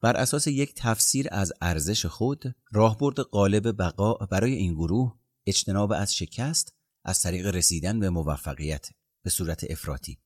بر 0.00 0.16
اساس 0.16 0.46
یک 0.46 0.74
تفسیر 0.76 1.28
از 1.30 1.52
ارزش 1.60 2.06
خود، 2.06 2.54
راهبرد 2.72 3.20
غالب 3.20 3.82
بقا 3.82 4.14
برای 4.14 4.52
این 4.52 4.74
گروه 4.74 5.18
اجتناب 5.46 5.92
از 5.92 6.14
شکست 6.14 6.79
از 7.04 7.22
طریق 7.22 7.46
رسیدن 7.46 8.00
به 8.00 8.10
موفقیت 8.10 8.90
به 9.22 9.30
صورت 9.30 9.70
افراطی 9.70 10.18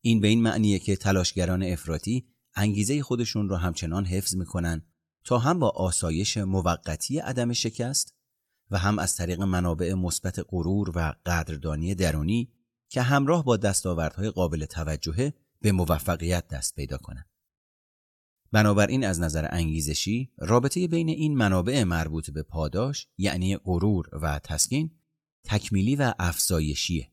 این 0.00 0.20
به 0.20 0.28
این 0.28 0.42
معنیه 0.42 0.78
که 0.78 0.96
تلاشگران 0.96 1.62
افراطی 1.62 2.26
انگیزه 2.54 3.02
خودشون 3.02 3.48
رو 3.48 3.56
همچنان 3.56 4.04
حفظ 4.04 4.36
می‌کنن 4.36 4.82
تا 5.24 5.38
هم 5.38 5.58
با 5.58 5.68
آسایش 5.68 6.36
موقتی 6.36 7.18
عدم 7.18 7.52
شکست 7.52 8.14
و 8.70 8.78
هم 8.78 8.98
از 8.98 9.16
طریق 9.16 9.42
منابع 9.42 9.94
مثبت 9.94 10.40
غرور 10.48 10.92
و 10.94 11.14
قدردانی 11.26 11.94
درونی 11.94 12.52
که 12.88 13.02
همراه 13.02 13.44
با 13.44 13.56
دستاوردهای 13.56 14.30
قابل 14.30 14.64
توجهه 14.64 15.34
به 15.60 15.72
موفقیت 15.72 16.48
دست 16.48 16.74
پیدا 16.74 16.98
کنند. 16.98 17.30
بنابراین 18.52 19.04
از 19.04 19.20
نظر 19.20 19.48
انگیزشی 19.50 20.32
رابطه 20.38 20.88
بین 20.88 21.08
این 21.08 21.36
منابع 21.36 21.84
مربوط 21.84 22.30
به 22.30 22.42
پاداش 22.42 23.08
یعنی 23.18 23.56
غرور 23.56 24.08
و 24.12 24.38
تسکین 24.38 24.99
تکمیلی 25.44 25.96
و 25.96 26.14
افزایشیه. 26.18 27.12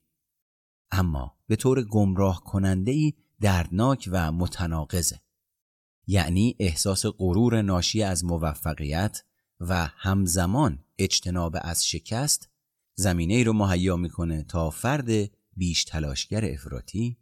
اما 0.92 1.38
به 1.48 1.56
طور 1.56 1.84
گمراه 1.84 2.44
کننده 2.44 2.92
ای 2.92 3.14
دردناک 3.42 4.10
و 4.12 4.32
متناقضه. 4.32 5.22
یعنی 6.08 6.56
احساس 6.60 7.06
غرور 7.06 7.62
ناشی 7.62 8.04
از 8.04 8.26
موفقیت 8.26 9.24
و 9.60 9.90
همزمان 9.96 10.84
اجتناب 10.98 11.58
از 11.62 11.88
شکست 11.88 12.50
زمینه 12.96 13.34
ای 13.34 13.44
رو 13.44 13.54
مهیا 13.54 13.96
می‌کنه 13.96 14.44
تا 14.44 14.70
فرد 14.70 15.10
بیش 15.56 15.84
تلاشگر 15.84 16.46
افراطی 16.46 17.18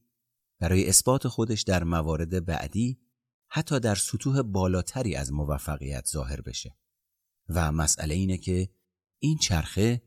برای 0.59 0.89
اثبات 0.89 1.27
خودش 1.27 1.61
در 1.61 1.83
موارد 1.83 2.45
بعدی 2.45 2.99
حتی 3.47 3.79
در 3.79 3.95
سطوح 3.95 4.41
بالاتری 4.41 5.15
از 5.15 5.33
موفقیت 5.33 6.07
ظاهر 6.07 6.41
بشه. 6.41 6.75
و 7.49 7.71
مسئله 7.71 8.15
اینه 8.15 8.37
که 8.37 8.69
این 9.19 9.37
چرخه 9.37 10.01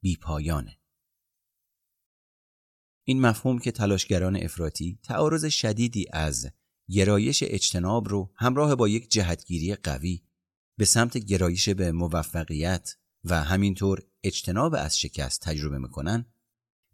بیپایانه. 0.00 0.78
این 3.04 3.20
مفهوم 3.20 3.58
که 3.58 3.72
تلاشگران 3.72 4.36
افراطی 4.36 4.98
تعارض 5.02 5.46
شدیدی 5.46 6.06
از 6.12 6.50
گرایش 6.90 7.44
اجتناب 7.46 8.08
رو 8.08 8.32
همراه 8.36 8.74
با 8.74 8.88
یک 8.88 9.10
جهتگیری 9.10 9.74
قوی 9.74 10.22
به 10.78 10.84
سمت 10.84 11.18
گرایش 11.18 11.68
به 11.68 11.92
موفقیت 11.92 12.96
و 13.24 13.44
همینطور 13.44 14.02
اجتناب 14.22 14.74
از 14.74 14.98
شکست 14.98 15.40
تجربه 15.40 15.78
می‌کنن 15.78 16.26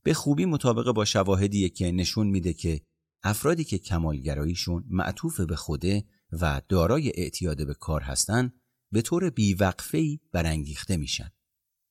به 0.02 0.14
خوبی 0.14 0.44
مطابق 0.44 0.92
با 0.92 1.04
شواهدی 1.04 1.70
که 1.70 1.92
نشون 1.92 2.26
میده 2.26 2.52
که 2.52 2.80
افرادی 3.22 3.64
که 3.64 3.78
کمالگراییشون 3.78 4.84
معطوف 4.88 5.40
به 5.40 5.56
خوده 5.56 6.04
و 6.32 6.62
دارای 6.68 7.12
اعتیاد 7.14 7.66
به 7.66 7.74
کار 7.74 8.00
هستن 8.00 8.52
به 8.92 9.02
طور 9.02 9.30
بیوقفه‌ای 9.30 10.20
برانگیخته 10.32 10.96
میشن 10.96 11.30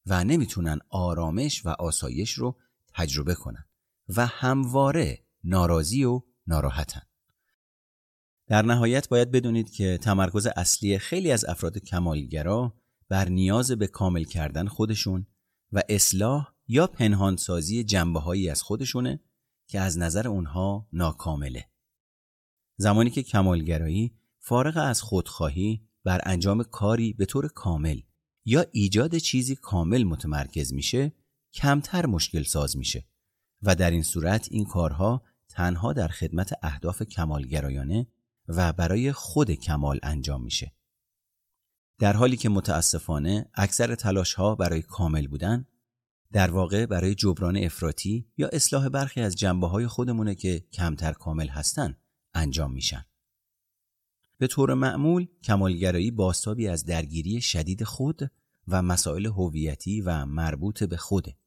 و 0.05 0.23
نمی‌تونن 0.23 0.79
آرامش 0.89 1.65
و 1.65 1.69
آسایش 1.69 2.33
رو 2.33 2.57
تجربه 2.93 3.35
کنن 3.35 3.65
و 4.17 4.25
همواره 4.25 5.25
ناراضی 5.43 6.03
و 6.03 6.21
ناراحتن. 6.47 7.01
در 8.47 8.61
نهایت 8.61 9.09
باید 9.09 9.31
بدونید 9.31 9.69
که 9.69 9.97
تمرکز 9.97 10.47
اصلی 10.55 10.97
خیلی 10.97 11.31
از 11.31 11.45
افراد 11.45 11.77
کمالگرا 11.77 12.73
بر 13.09 13.29
نیاز 13.29 13.71
به 13.71 13.87
کامل 13.87 14.23
کردن 14.23 14.67
خودشون 14.67 15.27
و 15.71 15.81
اصلاح 15.89 16.53
یا 16.67 16.87
پنهانسازی 16.87 17.83
جنبه 17.83 18.19
هایی 18.19 18.49
از 18.49 18.61
خودشونه 18.61 19.19
که 19.67 19.79
از 19.79 19.97
نظر 19.97 20.27
اونها 20.27 20.87
ناکامله. 20.93 21.69
زمانی 22.77 23.09
که 23.09 23.23
کمالگرایی 23.23 24.15
فارغ 24.39 24.77
از 24.77 25.01
خودخواهی 25.01 25.87
بر 26.03 26.21
انجام 26.23 26.63
کاری 26.63 27.13
به 27.13 27.25
طور 27.25 27.47
کامل 27.47 27.99
یا 28.45 28.65
ایجاد 28.71 29.17
چیزی 29.17 29.55
کامل 29.55 30.03
متمرکز 30.03 30.73
میشه 30.73 31.11
کمتر 31.53 32.05
مشکل 32.05 32.43
ساز 32.43 32.77
میشه. 32.77 33.05
و 33.61 33.75
در 33.75 33.91
این 33.91 34.03
صورت 34.03 34.47
این 34.51 34.65
کارها 34.65 35.23
تنها 35.49 35.93
در 35.93 36.07
خدمت 36.07 36.53
اهداف 36.61 37.03
کمالگرایانه 37.03 38.07
و 38.47 38.73
برای 38.73 39.11
خود 39.11 39.51
کمال 39.51 39.99
انجام 40.03 40.43
میشه. 40.43 40.73
در 41.99 42.13
حالی 42.13 42.37
که 42.37 42.49
متاسفانه 42.49 43.49
اکثر 43.53 43.95
تلاش 43.95 44.33
ها 44.33 44.55
برای 44.55 44.81
کامل 44.81 45.27
بودن 45.27 45.67
در 46.31 46.51
واقع 46.51 46.85
برای 46.85 47.15
جبران 47.15 47.57
افراطی 47.57 48.27
یا 48.37 48.47
اصلاح 48.47 48.89
برخی 48.89 49.21
از 49.21 49.35
جنبه 49.35 49.67
های 49.67 49.87
خودمونه 49.87 50.35
که 50.35 50.59
کمتر 50.73 51.13
کامل 51.13 51.47
هستن 51.47 51.97
انجام 52.33 52.73
میشن. 52.73 53.05
به 54.43 54.47
طور 54.47 54.73
معمول 54.73 55.27
کمالگرایی 55.43 56.11
باستابی 56.11 56.67
از 56.67 56.85
درگیری 56.85 57.41
شدید 57.41 57.83
خود 57.83 58.31
و 58.67 58.81
مسائل 58.81 59.25
هویتی 59.25 60.01
و 60.01 60.25
مربوط 60.25 60.83
به 60.83 60.97
خوده 60.97 61.37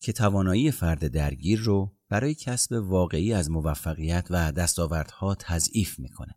که 0.00 0.12
توانایی 0.12 0.70
فرد 0.70 1.08
درگیر 1.08 1.60
رو 1.60 1.96
برای 2.08 2.34
کسب 2.34 2.72
واقعی 2.72 3.32
از 3.32 3.50
موفقیت 3.50 4.26
و 4.30 4.52
دستاوردها 4.52 5.34
تضعیف 5.34 5.98
می‌کنه. 5.98 6.34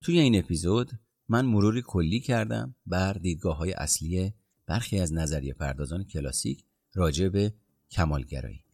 توی 0.00 0.18
این 0.18 0.38
اپیزود 0.38 0.90
من 1.28 1.44
مروری 1.44 1.82
کلی 1.86 2.20
کردم 2.20 2.74
بر 2.86 3.12
دیدگاه 3.12 3.56
های 3.56 3.72
اصلی 3.72 4.32
برخی 4.66 4.98
از 4.98 5.12
نظریه 5.12 5.54
پردازان 5.54 6.04
کلاسیک 6.04 6.64
راجع 6.94 7.28
به 7.28 7.54
کمالگرایی. 7.90 8.64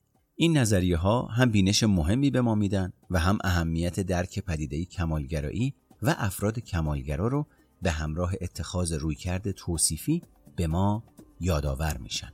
این 0.41 0.57
نظریه 0.57 0.97
ها 0.97 1.23
هم 1.23 1.51
بینش 1.51 1.83
مهمی 1.83 2.31
به 2.31 2.41
ما 2.41 2.55
میدن 2.55 2.93
و 3.11 3.19
هم 3.19 3.39
اهمیت 3.45 4.01
درک 4.01 4.39
پدیده 4.39 4.85
کمالگرایی 4.85 5.75
و 6.03 6.15
افراد 6.19 6.59
کمالگرا 6.59 7.29
رو 7.29 7.47
به 7.83 7.91
همراه 7.91 8.33
اتخاذ 8.41 8.93
رویکرد 8.93 9.51
توصیفی 9.51 10.23
به 10.57 10.67
ما 10.67 11.05
یادآور 11.41 11.97
میشن. 11.97 12.33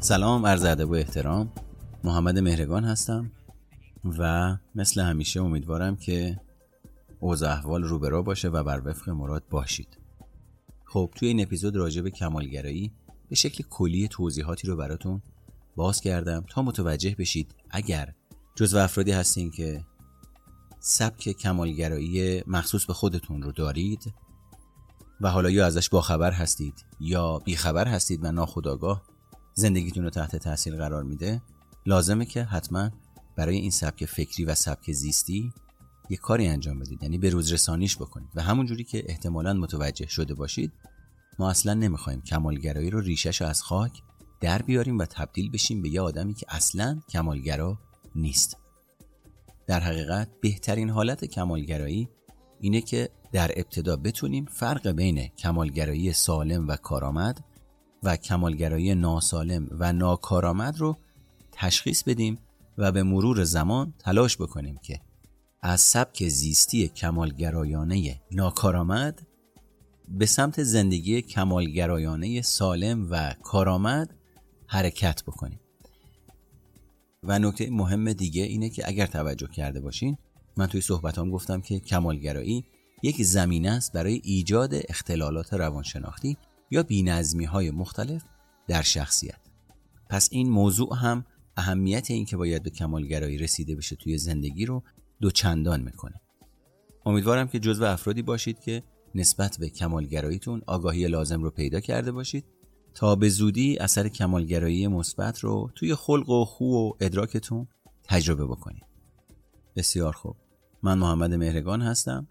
سلام 0.00 0.46
عرض 0.46 0.64
ادب 0.64 0.90
و 0.90 0.94
احترام 0.94 1.52
محمد 2.04 2.38
مهرگان 2.38 2.84
هستم 2.84 3.30
و 4.18 4.56
مثل 4.74 5.00
همیشه 5.00 5.42
امیدوارم 5.42 5.96
که 5.96 6.40
اوضاع 7.20 7.52
احوال 7.52 7.82
روبرا 7.82 8.22
باشه 8.22 8.48
و 8.48 8.64
بر 8.64 8.82
وفق 8.84 9.10
مراد 9.10 9.44
باشید. 9.50 9.98
خب 10.84 11.10
توی 11.16 11.28
این 11.28 11.42
اپیزود 11.42 11.76
راجع 11.76 12.02
به 12.02 12.10
کمالگرایی 12.10 12.92
به 13.28 13.36
شکل 13.36 13.64
کلی 13.70 14.08
توضیحاتی 14.08 14.68
رو 14.68 14.76
براتون 14.76 15.22
باز 15.76 16.00
کردم 16.00 16.44
تا 16.48 16.62
متوجه 16.62 17.14
بشید 17.18 17.54
اگر 17.70 18.14
جزو 18.54 18.78
افرادی 18.78 19.12
هستین 19.12 19.50
که 19.50 19.84
سبک 20.80 21.28
کمالگرایی 21.28 22.42
مخصوص 22.46 22.86
به 22.86 22.92
خودتون 22.92 23.42
رو 23.42 23.52
دارید 23.52 24.14
و 25.20 25.30
حالا 25.30 25.50
یا 25.50 25.66
ازش 25.66 25.88
باخبر 25.88 26.32
هستید 26.32 26.84
یا 27.00 27.38
بیخبر 27.38 27.88
هستید 27.88 28.24
و 28.24 28.32
ناخداگاه 28.32 29.02
زندگیتون 29.54 30.04
رو 30.04 30.10
تحت 30.10 30.36
تاثیر 30.36 30.76
قرار 30.76 31.02
میده 31.02 31.42
لازمه 31.86 32.24
که 32.24 32.44
حتما 32.44 32.90
برای 33.36 33.56
این 33.56 33.70
سبک 33.70 34.04
فکری 34.04 34.44
و 34.44 34.54
سبک 34.54 34.92
زیستی 34.92 35.52
یه 36.10 36.16
کاری 36.16 36.46
انجام 36.46 36.78
بدید. 36.78 37.02
یعنی 37.02 37.18
به 37.18 37.30
روز 37.30 37.52
رسانیش 37.52 37.96
بکنید. 37.96 38.28
و 38.34 38.42
همون 38.42 38.66
جوری 38.66 38.84
که 38.84 39.04
احتمالا 39.08 39.52
متوجه 39.52 40.06
شده 40.06 40.34
باشید 40.34 40.72
ما 41.38 41.50
اصلا 41.50 41.74
نمی‌خوایم 41.74 42.22
کمالگرایی 42.22 42.90
رو 42.90 43.00
ریشش 43.00 43.42
از 43.42 43.62
خاک 43.62 44.02
در 44.40 44.62
بیاریم 44.62 44.98
و 44.98 45.04
تبدیل 45.04 45.50
بشیم 45.50 45.82
به 45.82 45.88
یه 45.88 46.00
آدمی 46.00 46.34
که 46.34 46.46
اصلا 46.48 47.00
کمالگرا 47.08 47.78
نیست. 48.14 48.56
در 49.66 49.80
حقیقت 49.80 50.28
بهترین 50.40 50.90
حالت 50.90 51.24
کمالگرایی 51.24 52.08
اینه 52.60 52.80
که 52.80 53.08
در 53.32 53.50
ابتدا 53.56 53.96
بتونیم 53.96 54.44
فرق 54.44 54.88
بین 54.88 55.26
کمالگرایی 55.26 56.12
سالم 56.12 56.68
و 56.68 56.76
کارآمد 56.76 57.44
و 58.02 58.16
کمالگرایی 58.16 58.94
ناسالم 58.94 59.68
و 59.70 59.92
ناکارآمد 59.92 60.78
رو 60.78 60.96
تشخیص 61.56 62.02
بدیم 62.02 62.38
و 62.78 62.92
به 62.92 63.02
مرور 63.02 63.44
زمان 63.44 63.94
تلاش 63.98 64.36
بکنیم 64.36 64.78
که 64.82 65.00
از 65.62 65.80
سبک 65.80 66.28
زیستی 66.28 66.88
کمالگرایانه 66.88 68.20
ناکارآمد 68.30 69.26
به 70.08 70.26
سمت 70.26 70.62
زندگی 70.62 71.22
کمالگرایانه 71.22 72.42
سالم 72.42 73.06
و 73.10 73.34
کارآمد 73.42 74.14
حرکت 74.66 75.22
بکنیم. 75.22 75.60
و 77.22 77.38
نکته 77.38 77.70
مهم 77.70 78.12
دیگه 78.12 78.42
اینه 78.42 78.70
که 78.70 78.88
اگر 78.88 79.06
توجه 79.06 79.46
کرده 79.46 79.80
باشین 79.80 80.16
من 80.56 80.66
توی 80.66 80.80
صحبتام 80.80 81.30
گفتم 81.30 81.60
که 81.60 81.80
کمالگرایی 81.80 82.64
یک 83.02 83.22
زمینه 83.22 83.70
است 83.70 83.92
برای 83.92 84.20
ایجاد 84.24 84.74
اختلالات 84.88 85.52
روانشناختی 85.52 86.36
یا 86.70 86.82
بینظمی 86.82 87.44
های 87.44 87.70
مختلف 87.70 88.24
در 88.68 88.82
شخصیت. 88.82 89.38
پس 90.10 90.28
این 90.32 90.50
موضوع 90.50 90.96
هم 90.96 91.24
اهمیت 91.56 92.10
این 92.10 92.24
که 92.24 92.36
باید 92.36 92.62
به 92.62 92.70
کمالگرایی 92.70 93.38
رسیده 93.38 93.74
بشه 93.74 93.96
توی 93.96 94.18
زندگی 94.18 94.66
رو 94.66 94.82
دو 95.20 95.30
چندان 95.30 95.80
می‌کنه. 95.80 96.20
امیدوارم 97.06 97.48
که 97.48 97.58
جزو 97.58 97.84
افرادی 97.84 98.22
باشید 98.22 98.60
که 98.60 98.82
نسبت 99.14 99.56
به 99.60 99.68
کمالگراییتون 99.68 100.62
آگاهی 100.66 101.08
لازم 101.08 101.42
رو 101.42 101.50
پیدا 101.50 101.80
کرده 101.80 102.12
باشید 102.12 102.44
تا 102.94 103.14
به 103.14 103.28
زودی 103.28 103.78
اثر 103.78 104.08
کمالگرایی 104.08 104.86
مثبت 104.86 105.38
رو 105.38 105.70
توی 105.74 105.94
خلق 105.94 106.30
و 106.30 106.44
خو 106.44 106.64
و 106.64 106.92
ادراکتون 107.00 107.68
تجربه 108.04 108.46
بکنید. 108.46 108.84
بسیار 109.76 110.12
خوب. 110.12 110.36
من 110.82 110.98
محمد 110.98 111.34
مهرگان 111.34 111.82
هستم 111.82 112.28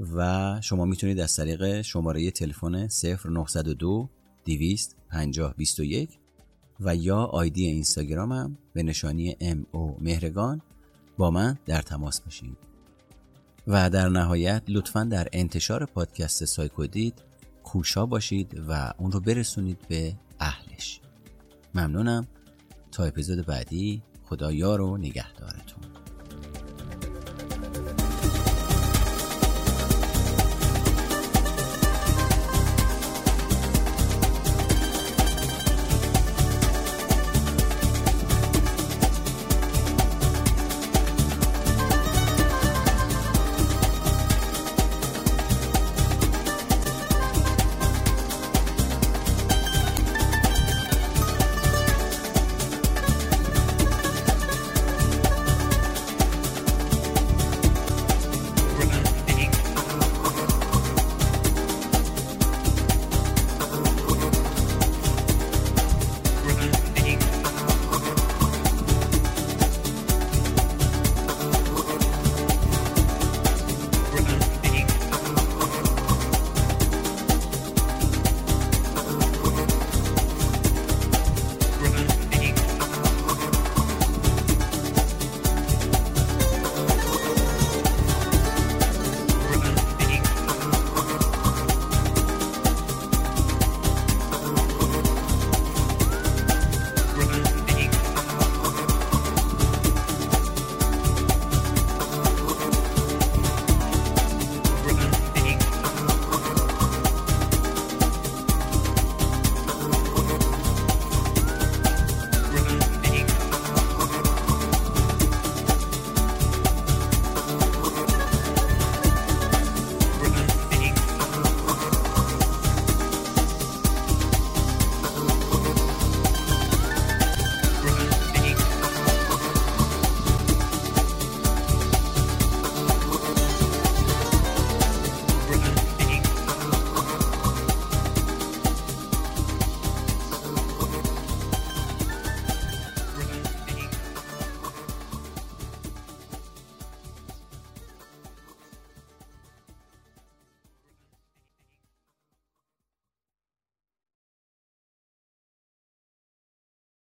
و 0.00 0.60
شما 0.62 0.84
می‌تونید 0.84 1.20
از 1.20 1.36
طریق 1.36 1.82
شماره 1.82 2.30
تلفن 2.30 2.88
0902 2.88 4.10
200 4.44 4.96
50 5.10 5.54
21 5.54 6.17
و 6.80 6.96
یا 6.96 7.16
آیدی 7.16 7.66
اینستاگرامم 7.66 8.58
به 8.72 8.82
نشانی 8.82 9.36
او 9.72 9.96
مهرگان 10.00 10.62
با 11.16 11.30
من 11.30 11.58
در 11.66 11.82
تماس 11.82 12.20
باشید 12.20 12.56
و 13.66 13.90
در 13.90 14.08
نهایت 14.08 14.62
لطفا 14.68 15.04
در 15.04 15.28
انتشار 15.32 15.86
پادکست 15.86 16.44
سایکودید 16.44 17.14
کوشا 17.64 18.06
باشید 18.06 18.62
و 18.68 18.92
اون 18.98 19.12
رو 19.12 19.20
برسونید 19.20 19.78
به 19.88 20.14
اهلش. 20.40 21.00
ممنونم. 21.74 22.26
تا 22.92 23.04
اپیزود 23.04 23.46
بعدی 23.46 24.02
خدا 24.24 24.52
یار 24.52 24.80
و 24.80 24.96
نگهدارتون. 24.96 25.77